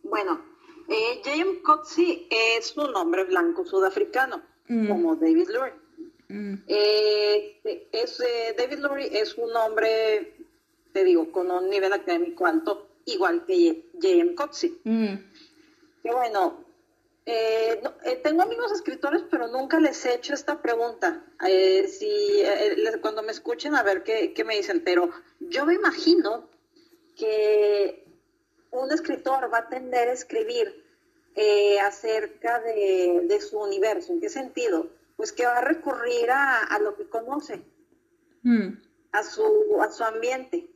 [0.02, 0.40] Bueno,
[0.88, 1.62] eh, J.M.
[1.62, 2.26] Kotsky
[2.58, 4.88] es un hombre blanco sudafricano Mm.
[4.88, 5.83] como David Lurie.
[6.28, 6.54] Mm.
[6.66, 10.34] Eh, es, eh, David Lurie es un hombre,
[10.92, 14.34] te digo, con un nivel académico alto, igual que J.M.
[14.34, 14.78] Coxey.
[14.84, 15.14] Mm.
[16.02, 16.64] Que bueno,
[17.26, 17.80] eh,
[18.22, 21.24] tengo amigos escritores, pero nunca les he hecho esta pregunta.
[21.88, 22.42] si
[23.00, 25.10] Cuando me escuchen, a ver qué, qué me dicen, pero
[25.40, 26.48] yo me imagino
[27.16, 28.04] que
[28.70, 30.84] un escritor va a tender a escribir
[31.36, 34.12] eh, acerca de, su universo.
[34.12, 34.88] ¿En qué sentido?
[35.16, 37.62] Pues que va a recurrir a, lo que conoce,
[38.42, 38.68] mm.
[39.12, 39.44] a, su,
[39.80, 40.68] a su ambiente.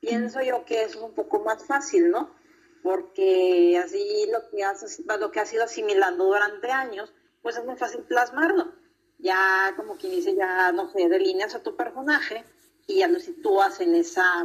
[0.00, 2.34] Pienso yo que es un poco más fácil, ¿no?
[2.82, 7.76] Porque así lo que, has, lo que ha sido asimilando durante años, pues es muy
[7.76, 8.72] fácil plasmarlo.
[9.18, 12.44] Ya, como quien dice, ya, no sé, delineas a tu personaje
[12.86, 14.44] y ya lo sitúas en esa,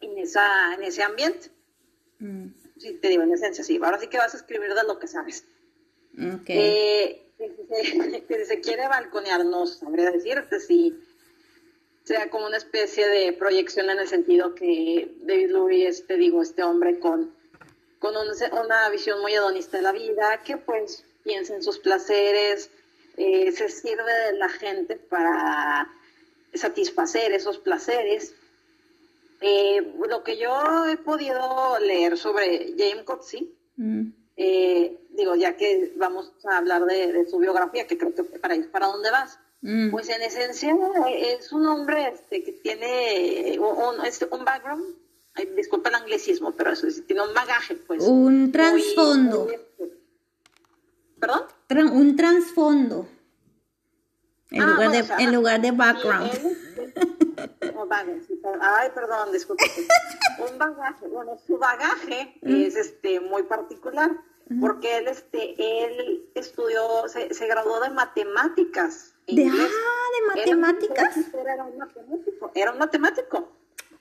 [0.00, 1.50] en esa, en ese ambiente.
[2.18, 3.78] Mm sí, te digo, en esencia, sí.
[3.82, 5.46] Ahora sí que vas a escribir de lo que sabes.
[6.46, 7.21] Eh,
[8.28, 10.98] si, se, quiere balconear, no sabría decirte si
[12.04, 16.42] sea como una especie de proyección en el sentido que David Lurie es, te digo,
[16.42, 17.34] este hombre con,
[17.98, 22.70] con una visión muy hedonista de la vida, que pues piensa en sus placeres,
[23.16, 25.88] eh, se sirve de la gente para
[26.54, 28.34] satisfacer esos placeres
[29.42, 34.10] eh, lo que yo he podido leer sobre James Coxey, mm.
[34.36, 38.86] Eh, digo, ya que vamos a hablar de, su biografía, que creo que para para
[38.86, 39.90] dónde vas, mm.
[39.90, 40.74] pues en esencia
[41.08, 44.96] es un hombre este, que tiene un, este, un background,
[45.56, 48.04] disculpa el anglicismo, pero eso tiene un bagaje, pues.
[48.04, 49.48] Un trasfondo.
[49.50, 49.92] Este,
[51.18, 51.42] ¿Perdón?
[51.92, 53.08] un trasfondo.
[54.50, 56.30] En, ah, lugar, de, en lugar de background.
[58.60, 59.64] Ay, perdón, disculpe.
[60.50, 62.62] Un bagaje, bueno, su bagaje mm.
[62.62, 64.10] es este muy particular,
[64.60, 69.14] porque él este él estudió, se, graduó de matemáticas.
[69.26, 71.16] ¿De, ah, de matemáticas?
[71.34, 73.52] Era un, matemático, era un matemático.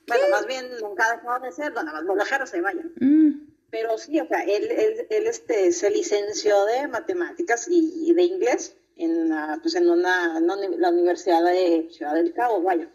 [0.08, 2.92] Bueno, más bien nunca dejó de ser, nada más los viajeros se vayan.
[3.00, 3.48] Mm.
[3.70, 8.76] pero sí, o sea, él, él, él este, se licenció de matemáticas y, de inglés
[8.98, 12.90] en, pues en una, la Universidad de Ciudad del Cabo, vaya.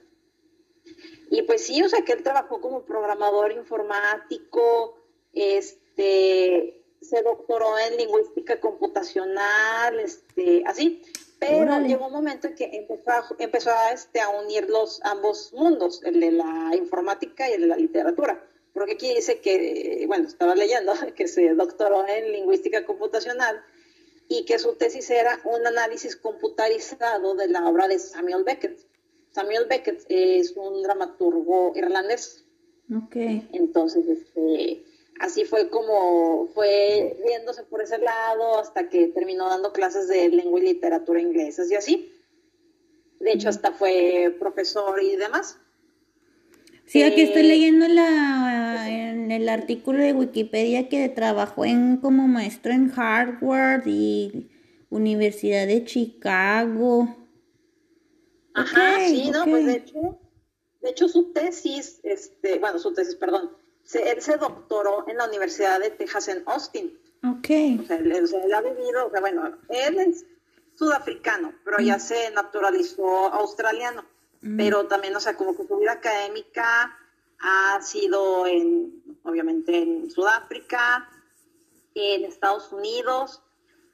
[1.30, 4.96] Y pues sí, o sea, que él trabajó como programador informático,
[5.32, 11.02] este, se doctoró en lingüística computacional, este, así.
[11.38, 15.52] Pero llegó un momento en que empezó a, empezó a, este, a unir los ambos
[15.52, 18.42] mundos, el de la informática y el de la literatura.
[18.72, 23.62] Porque aquí dice que, bueno, estaba leyendo que se doctoró en lingüística computacional
[24.28, 28.78] y que su tesis era un análisis computarizado de la obra de Samuel Beckett.
[29.36, 32.46] Samuel Beckett es un dramaturgo irlandés.
[32.90, 33.16] Ok.
[33.52, 34.82] Entonces, este,
[35.20, 40.58] así fue como fue viéndose por ese lado hasta que terminó dando clases de lengua
[40.60, 42.12] y literatura inglesas y así.
[43.20, 45.58] De hecho, hasta fue profesor y demás.
[46.86, 52.26] Sí, aquí estoy eh, leyendo la, en el artículo de Wikipedia que trabajó en como
[52.26, 54.48] maestro en Harvard y
[54.88, 57.25] Universidad de Chicago.
[58.56, 60.18] Ajá, sí, no, pues de hecho,
[60.80, 63.50] de hecho su tesis, este, bueno, su tesis, perdón,
[63.92, 66.98] él se doctoró en la Universidad de Texas en Austin.
[67.22, 67.80] Ok.
[67.82, 70.24] O sea, él, ha vivido, o sea, bueno, él es
[70.74, 72.00] sudafricano, pero ya mm.
[72.00, 74.04] se naturalizó australiano.
[74.40, 74.56] Mm.
[74.56, 76.98] Pero también, o sea, como que su vida académica
[77.38, 81.08] ha sido en, obviamente, en Sudáfrica,
[81.94, 83.42] en Estados Unidos,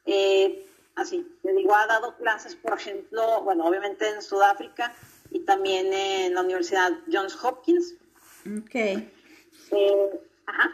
[0.07, 4.95] eh, así, le digo, ha dado clases, por ejemplo, bueno, obviamente en Sudáfrica
[5.31, 7.95] y también en la Universidad Johns Hopkins.
[8.47, 8.75] Ok.
[8.75, 10.71] Eh, ajá,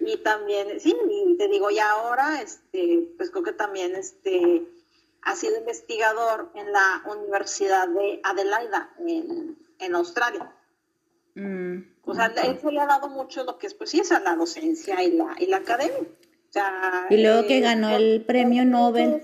[0.00, 4.62] Y también, sí, y te digo, ya ahora, este, pues creo que también este,
[5.22, 10.52] ha sido investigador en la Universidad de Adelaida, en, en Australia.
[11.34, 14.10] Mm, o sea, él se le ha dado mucho lo que es, pues sí, es
[14.10, 16.08] la docencia y la, y la academia.
[17.10, 19.22] Y luego que eh, ganó el premio Nobel.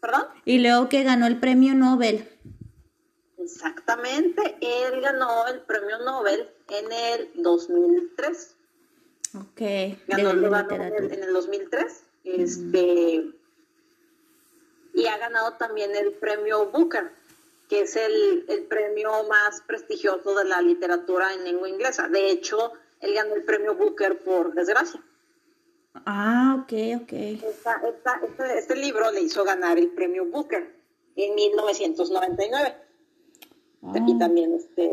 [0.00, 0.24] ¿Perdón?
[0.44, 2.28] Y luego que ganó el premio Nobel.
[3.38, 8.56] Exactamente, él ganó el premio Nobel en el 2003.
[9.34, 9.60] Ok.
[10.08, 10.44] Ganó, en,
[11.22, 12.02] el, 2003.
[12.24, 13.30] Este,
[14.94, 17.12] Y ha ganado también el premio Booker,
[17.68, 22.08] que es el, premio más prestigioso de la literatura en lengua inglesa.
[22.08, 25.00] De hecho, él ganó el premio Booker por desgracia.
[26.04, 27.12] Ah, ok, ok.
[27.12, 30.74] este, este libro le hizo ganar el premio Booker
[31.16, 32.74] en 1999.
[33.90, 34.18] Aquí ah.
[34.18, 34.92] también, este,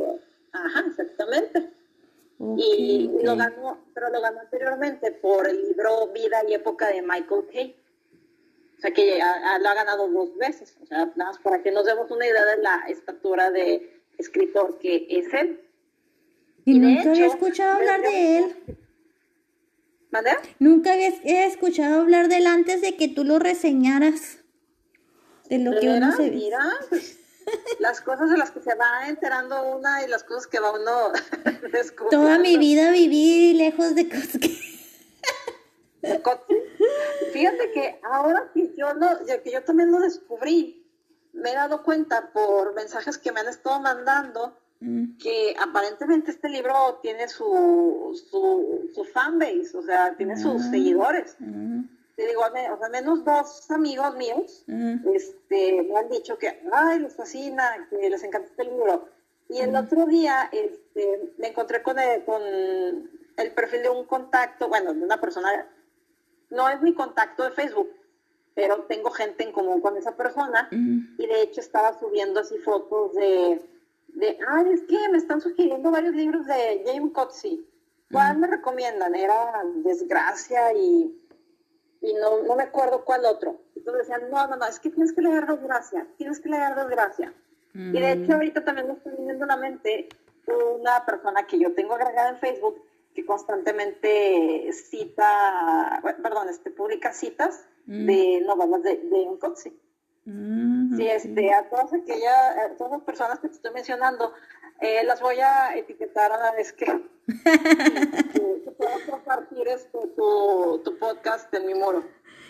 [0.51, 1.71] ajá, exactamente.
[2.57, 7.47] y lo ganó, pero lo ganó anteriormente por el libro Vida y Época de Michael
[7.51, 7.75] Kay.
[8.77, 9.19] O sea que
[9.61, 10.77] lo ha ganado dos veces.
[10.81, 14.77] O sea, nada más para que nos demos una idea de la estatura de escritor
[14.79, 15.61] que es él.
[16.65, 18.77] Y, nunca había escuchado hablar de él.
[20.60, 24.39] Nunca había escuchado hablar de él antes de que tú lo reseñaras.
[25.49, 26.32] De lo que uno se...
[26.32, 27.17] Mira, pues,
[27.80, 31.12] las cosas de las que se va enterando una y las cosas que va uno
[31.71, 32.10] descubriendo.
[32.10, 34.60] Toda mi vida viví lejos de Cosque.
[37.34, 40.86] Fíjate que ahora que yo, lo, que yo también lo descubrí,
[41.34, 45.17] me he dado cuenta por mensajes que me han estado mandando mm.
[45.17, 50.69] que aparentemente este libro tiene su, su, su fanbase, o sea, tiene sus ah.
[50.72, 51.36] seguidores.
[51.39, 51.84] Mm
[52.15, 54.63] te digo, al menos dos amigos míos
[55.13, 59.08] este, me han dicho que, ay, les fascina, que les encanta este libro.
[59.50, 64.69] Y el otro día este, me encontré con el, con el perfil de un contacto,
[64.69, 65.67] bueno, de una persona,
[66.50, 67.89] no es mi contacto de Facebook,
[68.54, 73.15] pero tengo gente en común con esa persona y de hecho estaba subiendo así fotos
[73.15, 73.60] de,
[74.13, 77.60] de, ay, es que me están sugiriendo varios libros de James Coetzee.
[78.12, 79.15] ¿Cuál me recomiendan?
[79.15, 81.19] Era Desgracia y
[82.04, 83.62] y no, no me acuerdo cuál otro.
[83.76, 87.34] Entonces decían, no, no, no, es que tienes que leer Desgracia, tienes que leer Desgracia.
[87.73, 88.34] Y de hecho mm.
[88.34, 90.10] ahorita también me está viniendo a la mente
[90.45, 92.76] una persona que yo tengo agregada en Facebook
[93.15, 98.06] que constantemente cita, perdón, este, publica citas mm.
[98.06, 99.37] de novelas de, de un
[100.26, 104.34] mm, sí, este, a todas aquellas, a todas las personas que te estoy mencionando,
[104.82, 106.86] eh, las voy a etiquetar a la vez que,
[107.28, 112.04] que, puedas compartir este, tu, tu, podcast en mi muro.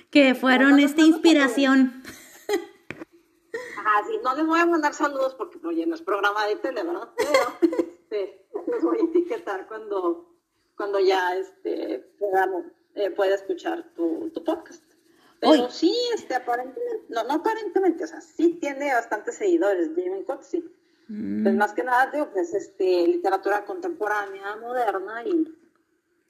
[0.10, 2.04] Que fueron esta inspiración.
[3.78, 6.84] Ajá, sí, no les voy a mandar saludos porque, oye, no es programa de tele,
[6.84, 7.10] ¿verdad?
[7.18, 10.34] Pero este, les voy a etiquetar cuando,
[10.76, 11.96] cuando ya este,
[12.96, 14.83] eh, pueda, escuchar tu, tu podcast.
[15.52, 20.64] Pero sí, este, aparentemente, no, no aparentemente, o sea, sí tiene bastantes seguidores, Jamie Coxey.
[21.08, 25.54] Pues más que nada, digo, pues este, literatura contemporánea, moderna y,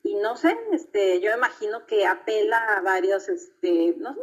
[0.03, 4.19] y no sé, este, yo imagino que apela a varios, este, no sé,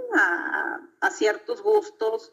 [1.01, 2.33] a, ciertos gustos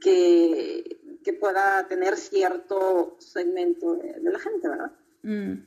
[0.00, 4.92] que, que, pueda tener cierto segmento de, la gente, ¿verdad?
[5.22, 5.66] Mm.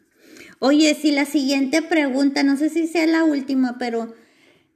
[0.59, 4.15] Oye, si la siguiente pregunta, no sé si sea la última, pero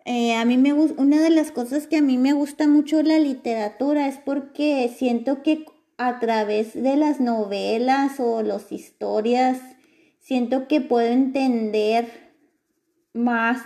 [0.06, 3.20] eh, a mí me una de las cosas que a mí me gusta mucho la
[3.20, 5.66] literatura es porque siento que
[5.98, 9.60] a través de las novelas o las historias,
[10.20, 12.34] siento que puedo entender
[13.14, 13.62] más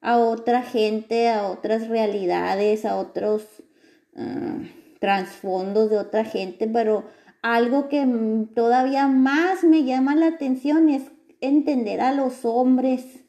[0.00, 3.44] a otra gente, a otras realidades, a otros
[4.14, 4.64] uh,
[4.98, 7.04] trasfondos de otra gente, pero
[7.42, 8.06] algo que
[8.54, 11.02] todavía más me llama la atención es
[11.40, 13.19] entender a los hombres.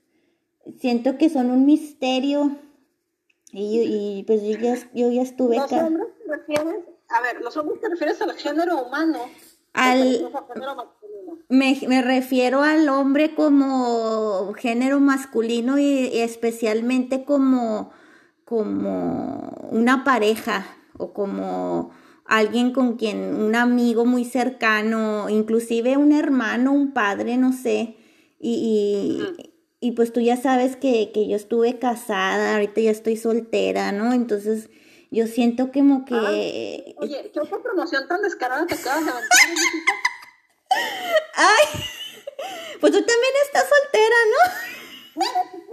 [0.80, 2.58] Siento que son un misterio
[3.54, 5.90] y, pues yo ya, yo ya estuve acá.
[7.10, 9.20] A ver, ¿los hombres te refieres al género humano?
[9.74, 10.30] Al,
[11.50, 17.92] me, me, refiero al hombre como género masculino y, especialmente como,
[18.46, 20.66] como una pareja
[20.98, 21.92] o como
[22.26, 27.98] alguien con quien, un amigo muy cercano, inclusive un hermano, un padre, no sé.
[28.40, 29.51] Y, y,
[29.90, 34.14] pues tú ya sabes que, que, yo estuve casada, ahorita ya estoy soltera, ¿no?
[34.14, 34.70] Entonces
[35.10, 36.96] yo siento como que...
[36.98, 39.40] oye, ¿qué otra promoción tan descarada te acabas de aventar?
[41.36, 41.82] Ay,
[42.80, 44.72] pues tú también estás soltera, ¿no?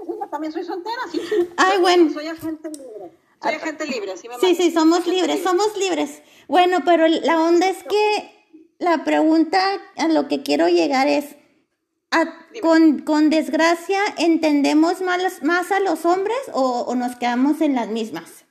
[0.08, 1.48] Yo también soy soltera, sí, sí.
[1.56, 2.10] Ay, bueno.
[2.12, 3.12] Soy agente libre.
[3.42, 6.22] Soy agente libre, sí Sí, sí, somos libres, somos libres.
[6.48, 8.38] Bueno, pero la onda es que
[8.78, 9.60] la pregunta
[9.96, 11.36] a lo que quiero llegar es,
[12.62, 17.88] con, con, desgracia, ¿entendemos más, más a los hombres o, o nos quedamos en las
[17.88, 18.44] mismas?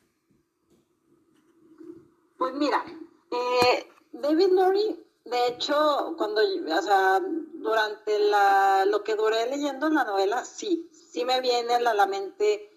[2.38, 2.84] Pues mira,
[3.32, 7.20] eh, David Lowry, de hecho, cuando, o sea,
[7.56, 12.70] durante la, lo que duré leyendo la novela, sí, sí me vienen a la mente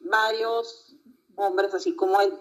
[0.00, 0.96] varios
[1.36, 2.38] hombres así como él.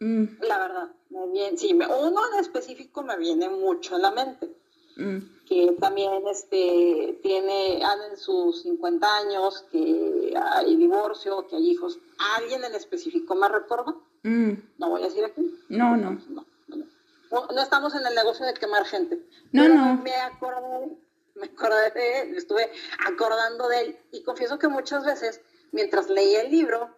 [0.00, 0.24] Mm.
[0.42, 4.54] La verdad, me viene, sí, uno en específico me viene mucho a la mente.
[4.96, 5.18] Mm.
[5.46, 11.98] Que también este tiene en sus 50 años, que hay divorcio, que hay hijos.
[12.36, 13.94] ¿Alguien en específico me recuerda?
[14.22, 14.52] Mm.
[14.78, 15.54] No voy a decir aquí.
[15.68, 16.18] No, no.
[17.30, 19.18] No, estamos en el negocio de quemar gente.
[19.52, 20.02] No, no.
[20.02, 20.96] Me acordé,
[21.34, 22.70] me acordé de él, estuve
[23.06, 25.40] acordando de él y confieso que muchas veces,
[25.72, 26.94] mientras leía el libro,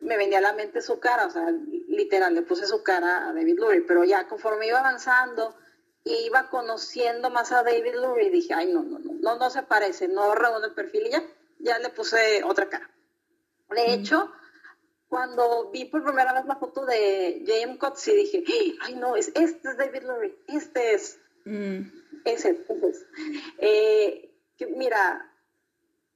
[0.00, 1.50] me venía a la mente su cara, o sea,
[1.88, 5.54] literal, le puse su cara a David Lurie, pero ya conforme iba avanzando
[6.26, 10.08] iba conociendo más a David Lurie, dije, ay, no, no, no, no, no se parece,
[10.08, 11.22] no reúne el perfil y ya,
[11.58, 12.90] ya le puse otra cara.
[13.70, 13.90] De mm.
[13.90, 14.32] hecho,
[15.08, 17.78] cuando vi por primera vez la foto de J.M.
[17.78, 18.44] Coetzee, dije,
[18.82, 21.80] ay no, es, este es David Lurie, este es, mm.
[22.24, 23.06] ese, ese es.
[23.58, 25.32] Eh, que, mira,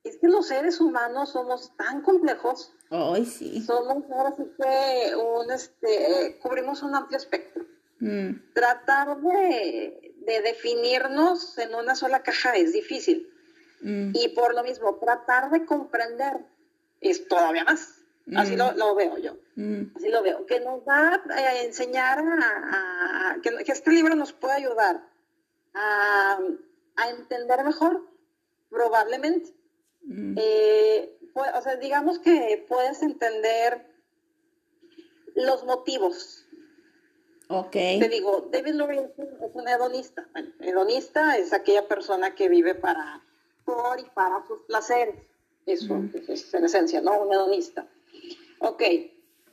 [0.04, 2.72] es que los seres humanos somos tan complejos.
[2.90, 3.62] Ay, sí.
[3.62, 7.64] Somos ahora sí que un, este, cubrimos un amplio espectro.
[8.02, 8.52] Mm.
[8.52, 13.32] Tratar de, de, definirnos en una sola caja es difícil.
[13.80, 14.10] Mm.
[14.14, 16.38] Y por lo mismo, tratar de comprender
[17.00, 18.00] es todavía más.
[18.34, 18.96] Así lo, mm.
[18.96, 19.36] veo yo.
[19.94, 20.46] Así lo veo.
[20.46, 25.04] Que nos va a enseñar a, que, este libro nos puede ayudar
[25.74, 26.40] a,
[27.08, 28.04] entender mejor,
[28.68, 29.54] probablemente.
[30.36, 33.86] Eh, o sea, digamos que puedes entender
[35.36, 36.46] los motivos.
[37.52, 37.72] Ok.
[37.72, 40.26] Te digo, David Lurie es un hedonista.
[40.32, 43.22] Bueno, hedonista es aquella persona que vive para
[43.64, 45.16] por y para sus placeres.
[45.66, 47.20] Eso es en esencia, ¿no?
[47.20, 47.86] Un hedonista.
[48.58, 48.82] Ok,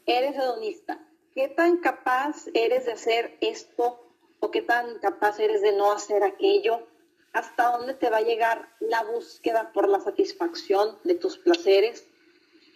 [0.05, 1.05] eres hedonista.
[1.33, 3.99] ¿Qué tan capaz eres de hacer esto
[4.39, 6.87] o qué tan capaz eres de no hacer aquello?
[7.33, 12.07] ¿Hasta dónde te va a llegar la búsqueda por la satisfacción de tus placeres?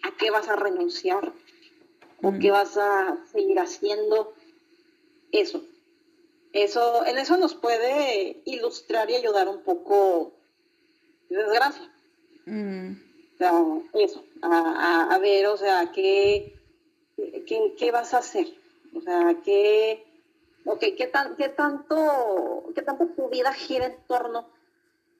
[0.02, 1.32] ¿A qué vas a renunciar?
[2.22, 4.34] ¿O qué vas a seguir haciendo?
[5.40, 5.62] Eso.
[6.52, 10.32] Eso, en eso nos puede ilustrar y ayudar un poco
[11.28, 11.90] desgracia.
[12.46, 13.04] Mm
[13.94, 16.54] eso, a, ver, o sea, ¿qué,
[17.46, 18.46] qué, vas a hacer?
[18.94, 20.04] O sea, ¿qué,
[20.64, 24.48] okay, ¿qué, tan, qué, tanto, ¿qué tanto tu vida gira en torno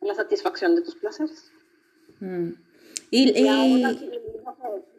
[0.00, 1.50] a la satisfacción de tus placeres?
[2.20, 2.50] Mm.
[3.10, 3.46] Y,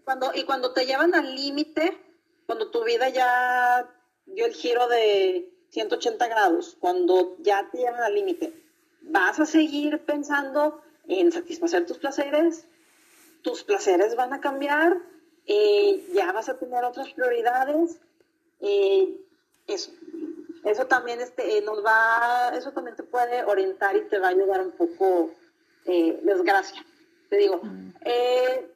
[0.03, 1.97] cuando, y cuando te llevan al límite,
[2.45, 3.89] cuando tu vida ya
[4.25, 8.53] dio el giro de 180 grados, cuando ya te llevan al límite,
[9.01, 12.67] ¿vas a seguir pensando en satisfacer tus placeres?
[13.45, 14.97] tus placeres van a cambiar,
[15.45, 18.01] eh, ya vas a tener otras prioridades,
[18.59, 19.21] eh,
[19.67, 19.91] eso.
[20.63, 24.61] Eso también este, nos va, eso también te puede orientar y te va a ayudar
[24.61, 25.29] un poco,
[25.85, 26.83] eh, desgracia,
[27.29, 27.93] te digo, mm.
[28.03, 28.71] eh,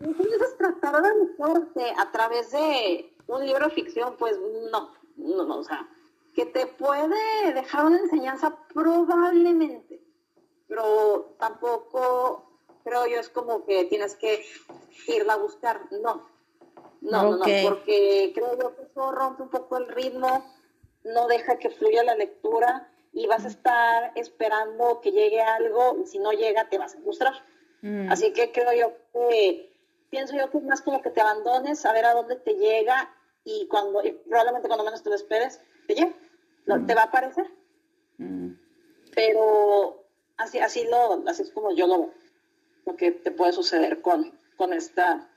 [0.00, 4.36] entonces tratar de a través de un libro de ficción, pues
[4.72, 5.88] no, no, no, o sea,
[6.34, 10.00] que te puede dejar una enseñanza probablemente,
[10.66, 12.48] pero tampoco
[12.84, 14.44] creo yo es como que tienes que
[15.06, 16.28] irla a buscar, no,
[17.00, 20.44] no, no, no, porque creo yo que eso rompe un poco el ritmo,
[21.04, 26.06] no deja que fluya la lectura y vas a estar esperando que llegue algo y
[26.06, 27.34] si no llega te vas a frustrar.
[27.82, 28.10] Mm.
[28.10, 29.72] Así que creo yo que,
[30.10, 33.14] pienso yo que es más como que te abandones, a ver a dónde te llega
[33.44, 36.14] y cuando, y probablemente cuando menos te lo esperes, te llega,
[36.66, 36.86] mm.
[36.86, 37.46] te va a aparecer.
[38.18, 38.52] Mm.
[39.14, 40.04] Pero
[40.36, 42.14] así, así, lo, así es como yo lo veo,
[42.86, 45.30] lo que te puede suceder con, con, esta,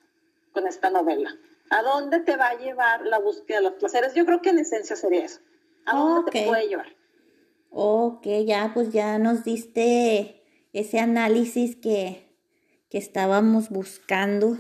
[0.54, 1.36] con esta novela.
[1.70, 4.14] ¿A dónde te va a llevar la búsqueda de los placeres?
[4.14, 5.40] Yo creo que en esencia sería eso.
[5.86, 6.88] ¿A dónde te puede llevar?
[7.70, 10.44] Ok, ya pues ya nos diste
[10.74, 12.30] ese análisis que,
[12.90, 14.58] estábamos buscando.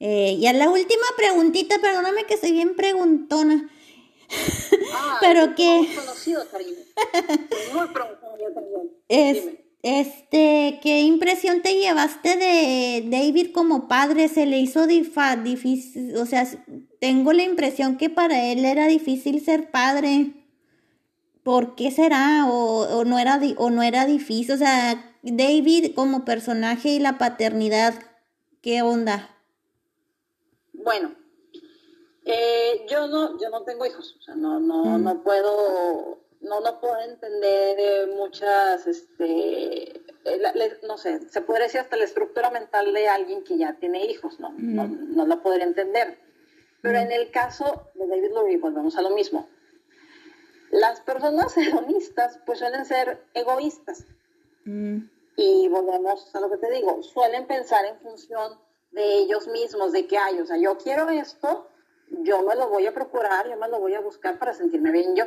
[0.00, 3.70] Eh, y a la última preguntita, perdóname que soy bien preguntona.
[4.92, 5.88] Ah, pero que...
[5.94, 6.42] Conocido,
[7.72, 7.88] Muy
[9.08, 9.44] Es,
[9.82, 14.28] este, ¿qué impresión te llevaste de David como padre?
[14.28, 16.16] ¿Se le hizo difícil?
[16.16, 16.48] O sea,
[16.98, 20.32] tengo la impresión que para él era difícil ser padre.
[21.42, 22.46] ¿por qué será?
[22.48, 24.54] O, no era o no era difícil.
[24.54, 27.94] O sea, David como personaje y la paternidad,
[28.62, 29.30] ¿qué onda?
[30.82, 31.14] Bueno,
[32.24, 35.02] eh, yo no, yo no tengo hijos, o sea, no, no, mm.
[35.02, 41.96] no puedo, no, no puedo entender muchas, este, eh, no sé, se podría decir hasta
[41.96, 45.16] la estructura mental de alguien que ya tiene hijos, no, no, mm.
[45.16, 46.18] no, la podría entender.
[46.82, 47.02] Pero mm.
[47.02, 49.48] en el caso de David Lurie, volvemos a lo mismo
[50.70, 54.06] las personas hedonistas pues suelen ser egoístas.
[55.36, 58.58] Y volvemos a lo que te digo, suelen pensar en función
[58.92, 61.68] de ellos mismos, de que hay, o sea, yo quiero esto,
[62.10, 65.14] yo me lo voy a procurar, yo me lo voy a buscar para sentirme bien
[65.14, 65.24] yo.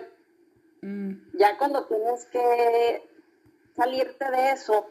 [0.82, 1.38] Mm.
[1.38, 3.10] Ya cuando tienes que
[3.76, 4.88] salirte de eso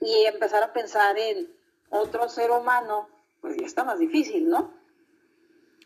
[0.00, 1.52] y empezar a pensar en
[1.90, 3.08] otro ser humano,
[3.40, 4.72] pues ya está más difícil, ¿no?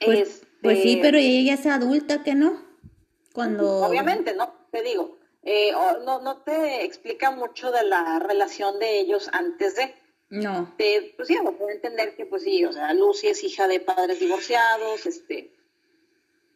[0.05, 2.63] Pues, pues sí, pero ella es adulta, ¿que no?
[3.33, 3.87] Cuando...
[3.87, 4.53] Obviamente, ¿no?
[4.71, 5.73] Te digo, eh,
[6.05, 9.95] no, no te explica mucho de la relación de ellos antes de...
[10.43, 10.75] No.
[10.77, 14.21] Te, pues sí, puedo entender que, pues sí, o sea, Lucy es hija de padres
[14.21, 15.51] divorciados, este,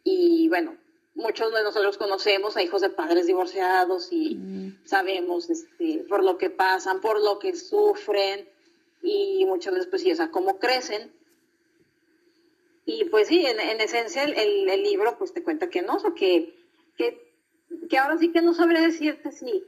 [0.05, 0.77] y bueno,
[1.15, 4.85] muchos de nosotros conocemos a hijos de padres divorciados y mm.
[4.85, 8.49] sabemos, este, por lo que pasan, por lo que sufren,
[9.03, 11.13] y muchas veces, pues sí, o sea, cómo crecen,
[12.85, 16.59] y pues sí, en, esencia el, el, libro pues te cuenta que no, o que
[17.89, 19.65] que, ahora sí que no sabré decirte si,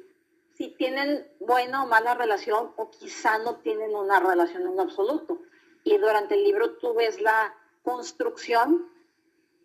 [0.61, 5.41] si tienen buena o mala relación o quizá no tienen una relación en absoluto.
[5.85, 8.87] Y durante el libro tú ves la construcción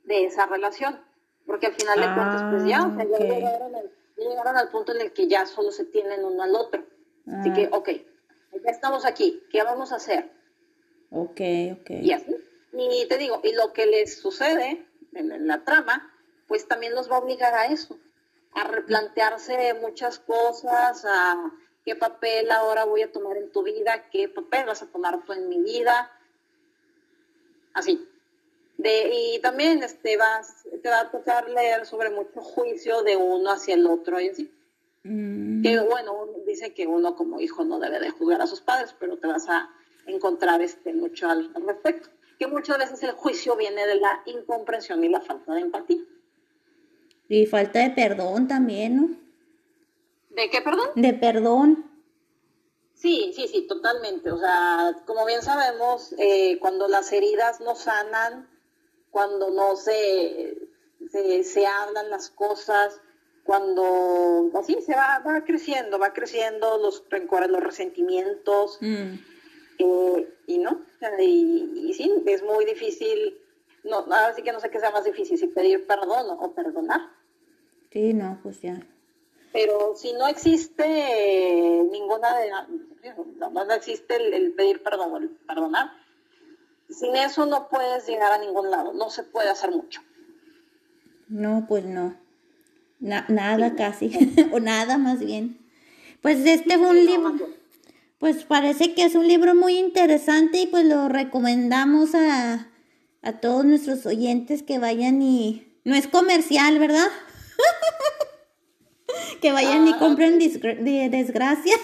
[0.05, 0.97] de esa relación,
[1.45, 3.17] porque al final de cuentas pues ya, o sea, ya,
[4.15, 6.85] llegaron al, punto en el que ya solo se tienen uno al otro.
[7.27, 7.75] Así que, ah.
[7.75, 7.89] ok,
[8.63, 10.31] ya estamos aquí, ¿qué vamos a hacer?
[11.11, 11.41] Ok,
[11.73, 11.89] ok.
[11.89, 12.33] Y así.
[12.71, 16.09] Y te digo, y lo que les sucede en la trama
[16.47, 17.99] pues también los va a obligar a eso,
[18.55, 21.51] a replantearse muchas cosas, a
[21.83, 25.33] qué papel ahora voy a tomar en tu vida, qué papel vas a tomar tú
[25.33, 26.11] en mi vida,
[27.73, 28.09] así.
[28.77, 33.51] De, y también este, vas, te va a tocar leer sobre mucho juicio de uno
[33.51, 34.51] hacia el otro y así.
[35.03, 35.61] Mm.
[35.61, 39.17] Que bueno, dice que uno como hijo no debe de juzgar a sus padres, pero
[39.17, 39.69] te vas a
[40.07, 42.09] encontrar este, mucho al respecto.
[42.39, 46.01] Que muchas veces el juicio viene de la incomprensión y la falta de empatía.
[47.27, 49.09] Y falta de perdón también, ¿no?
[50.29, 50.89] ¿De qué perdón?
[50.95, 51.91] De perdón.
[52.93, 54.31] Sí, sí, sí, totalmente.
[54.31, 58.49] O sea, como bien sabemos, eh, cuando las heridas no sanan,
[59.11, 60.57] cuando no se,
[61.11, 62.99] se, hablan las cosas,
[63.43, 69.13] cuando así se va, va creciendo, va creciendo los rencores, los resentimientos, mm.
[69.79, 70.81] eh, y no,
[71.19, 73.39] y, y, sí, es muy difícil
[73.85, 77.01] no, ahora sí que no sé qué sea más difícil, si pedir perdón o perdonar.
[77.95, 78.85] Sí, no, pues ya.
[79.53, 80.83] Pero si no existe
[81.89, 82.49] ninguna de,
[83.39, 85.91] no, no existe el, pedir perdón el perdonar,
[86.89, 90.01] sin eso no puedes llegar a ningún lado, no se puede hacer mucho.
[91.29, 92.17] No, pues no.
[92.99, 94.11] nada casi,
[94.51, 95.57] o nada más bien.
[96.21, 97.33] Pues este fue un libro,
[98.19, 102.67] pues parece que es un libro muy interesante y pues lo recomendamos a,
[103.21, 105.71] a todos nuestros oyentes que vayan y...
[105.85, 107.07] No es comercial, ¿verdad?
[109.41, 111.77] que vayan y ah, compren de desgracia.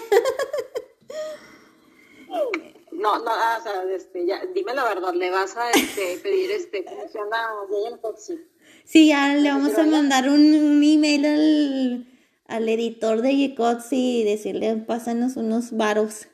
[3.02, 6.84] No, no, o sea, este, ya, dime la verdad, le vas a este, pedir este,
[6.84, 7.48] ¿cómo se llama?
[8.84, 12.06] Sí, ya le vamos a mandar un, email al,
[12.46, 16.28] al, editor de Yecox y decirle, pásanos unos varos.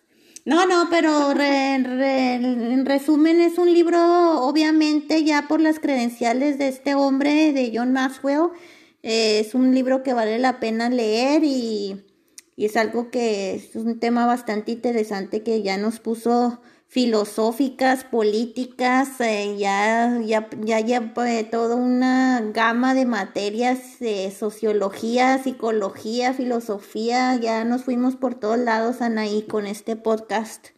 [0.44, 3.98] No, no, pero en resumen es un libro,
[4.42, 8.50] obviamente, ya por las credenciales de este hombre, de John Maxwell,
[9.08, 12.04] eh, es un libro que vale la pena leer y
[12.58, 19.20] y es algo que es un tema bastante interesante que ya nos puso filosóficas, políticas,
[19.20, 27.36] eh, ya, ya, ya, ya pues, toda una gama de materias, de sociología, psicología, filosofía,
[27.36, 30.70] ya nos fuimos por todos lados, Anaí, con este podcast.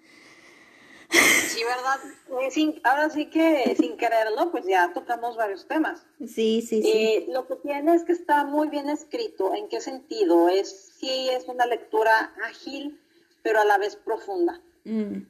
[1.08, 1.98] Sí, ¿verdad?
[2.30, 6.06] Eh, ahora sí que sin quererlo, pues ya tocamos varios temas.
[6.20, 6.82] Sí, sí, sí.
[6.84, 9.54] Eh, lo que tiene es que está muy bien escrito.
[9.54, 10.48] ¿En qué sentido?
[10.48, 13.00] Es sí es una lectura ágil,
[13.42, 14.60] pero a la vez profunda.
[14.84, 15.22] Mm.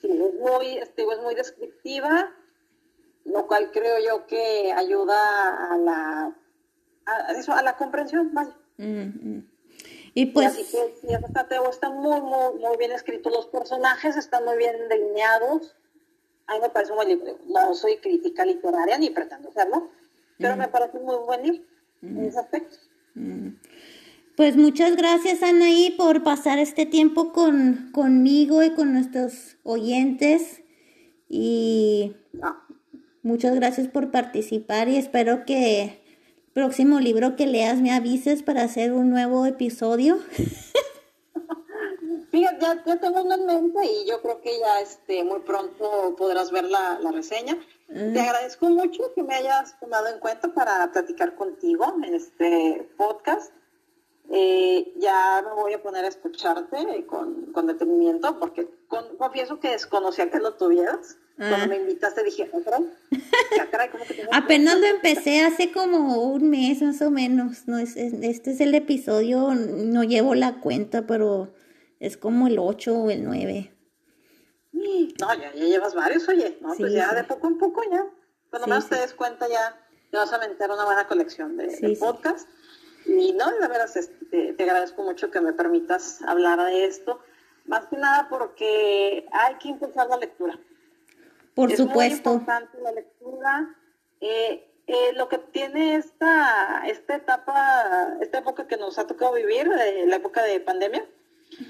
[0.00, 2.32] Sí, es muy, este, es muy descriptiva,
[3.24, 6.36] lo cual creo yo que ayuda a la,
[7.06, 8.56] a, eso, a la comprensión, vaya.
[8.76, 9.50] Mm, mm.
[10.14, 10.46] Y pues...
[10.46, 11.08] así que sí,
[11.70, 13.30] está muy, muy, muy bien escrito.
[13.30, 15.76] Los personajes están muy bien delineados.
[16.46, 17.38] A mí me parece muy libro.
[17.46, 19.90] No soy crítica literaria ni pretendo serlo,
[20.38, 21.64] pero me parece muy buen libro
[22.02, 22.76] en ese aspecto.
[24.36, 30.62] Pues muchas gracias Anaí por pasar este tiempo con, conmigo y con nuestros oyentes.
[31.28, 32.14] Y
[33.22, 36.02] muchas gracias por participar y espero que
[36.52, 40.18] próximo libro que leas me avises para hacer un nuevo episodio.
[42.36, 46.50] Fíjate, ya, tengo uno en mente y yo creo que ya este, muy pronto podrás
[46.50, 47.56] ver la, reseña.
[47.88, 48.12] Mm.
[48.12, 53.54] Te agradezco mucho que me hayas tomado en cuenta para platicar contigo en este podcast.
[54.28, 58.68] Eh, ya me voy a poner a escucharte con, con detenimiento porque
[59.16, 61.16] confieso que desconocía que lo tuvieras.
[61.38, 61.68] Cuando ah.
[61.68, 62.50] me invitaste dije,
[64.32, 67.66] Apenas lo empecé hace como un mes más o menos.
[67.66, 71.50] No, es, este es el episodio, no llevo la cuenta, pero
[72.00, 73.72] es como el 8 o el 9.
[74.72, 76.58] No, ya, llevas varios, oye.
[76.60, 78.06] No, pues ya de poco en poco ya.
[78.50, 79.80] Cuando más te des cuenta ya
[80.10, 82.48] te vas a meter una buena colección de, de podcast.
[83.06, 87.20] Y no, de veras, este, te agradezco mucho que me permitas hablar de esto.
[87.64, 90.58] Más que nada porque hay que impulsar la lectura.
[91.54, 92.30] Por supuesto.
[92.30, 93.74] Muy importante la lectura.
[94.20, 99.68] Eh, eh, lo que tiene esta, esta etapa, esta época que nos ha tocado vivir,
[99.80, 101.04] eh, la época de pandemia,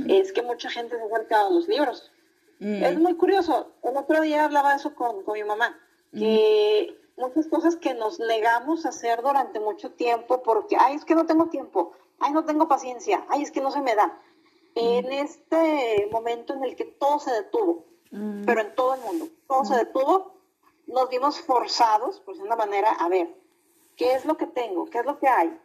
[0.08, 2.10] es que mucha gente se ha acercado a los libros.
[2.58, 2.84] Mm.
[2.84, 3.72] Es muy curioso.
[3.82, 5.78] El otro día hablaba de eso con, mi mamá,
[6.12, 11.14] que muchas cosas que nos negamos a hacer durante mucho tiempo porque, ay, es que
[11.14, 14.20] no tengo tiempo, ay, no tengo paciencia, ay, es que no se me da.
[14.74, 18.44] En este momento en el que todo se detuvo, Mm.
[18.44, 19.28] pero en todo el mundo.
[19.46, 19.78] Todo se mm.
[19.78, 20.34] detuvo,
[20.86, 23.34] nos vimos forzados, por una manera, a ver,
[23.96, 24.86] ¿qué es lo que tengo?
[24.86, 25.58] ¿Qué es lo que hay?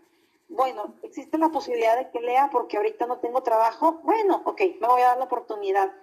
[0.51, 4.01] Bueno, existe la posibilidad de que lea porque ahorita no tengo trabajo.
[4.03, 5.93] Bueno, ok, me voy a dar la oportunidad.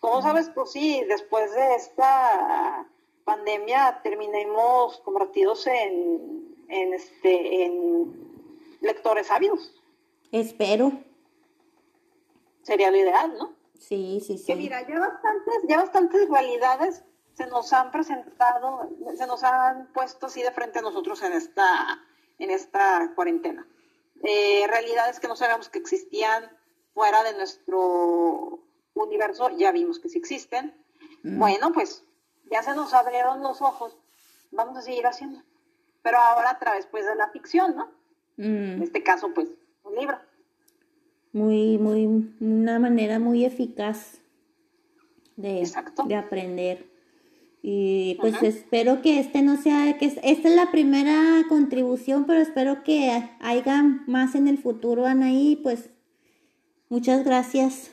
[0.00, 0.50] ¿Cómo sabes?
[0.52, 2.88] Pues sí, después de esta
[3.24, 8.42] pandemia terminemos convertidos en, en, este, en
[8.80, 9.80] lectores ávidos.
[10.32, 10.92] Espero.
[12.62, 13.54] Sería lo ideal, ¿no?
[13.78, 14.46] Sí, sí, sí.
[14.46, 20.26] Que mira, ya bastantes, ya bastantes realidades se nos han presentado, se nos han puesto
[20.26, 22.02] así de frente a nosotros en esta,
[22.40, 23.66] en esta cuarentena.
[24.24, 26.50] Eh, realidades que no sabíamos que existían
[26.94, 28.60] fuera de nuestro
[28.94, 30.74] universo, ya vimos que sí existen.
[31.22, 31.38] Mm.
[31.38, 32.04] Bueno, pues
[32.50, 33.96] ya se nos abrieron los ojos,
[34.50, 35.42] vamos a seguir haciendo.
[36.02, 37.86] Pero ahora a través pues de la ficción, ¿no?
[38.36, 38.76] Mm.
[38.76, 39.48] En este caso, pues,
[39.84, 40.18] un libro
[41.34, 44.20] muy, muy, una manera muy eficaz
[45.36, 45.68] de,
[46.06, 46.86] de aprender.
[47.66, 52.82] Y pues espero que este no sea, que esta es la primera contribución, pero espero
[52.84, 53.10] que
[53.40, 55.56] haya más en el futuro, Anaí.
[55.56, 55.88] Pues
[56.90, 57.90] muchas gracias.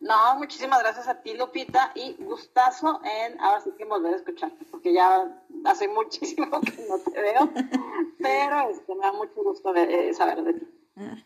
[0.00, 4.64] No, muchísimas gracias a ti, Lupita, y gustazo en ahora sí que volver a escucharte,
[4.70, 7.50] porque ya hace muchísimo que no te veo,
[8.18, 10.66] pero este, me da mucho gusto eh, saber de ti.
[10.96, 11.18] Ah.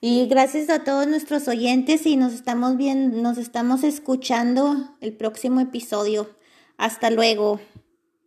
[0.00, 5.58] Y gracias a todos nuestros oyentes y nos estamos viendo, nos estamos escuchando el próximo
[5.58, 6.38] episodio.
[6.80, 7.60] Hasta luego.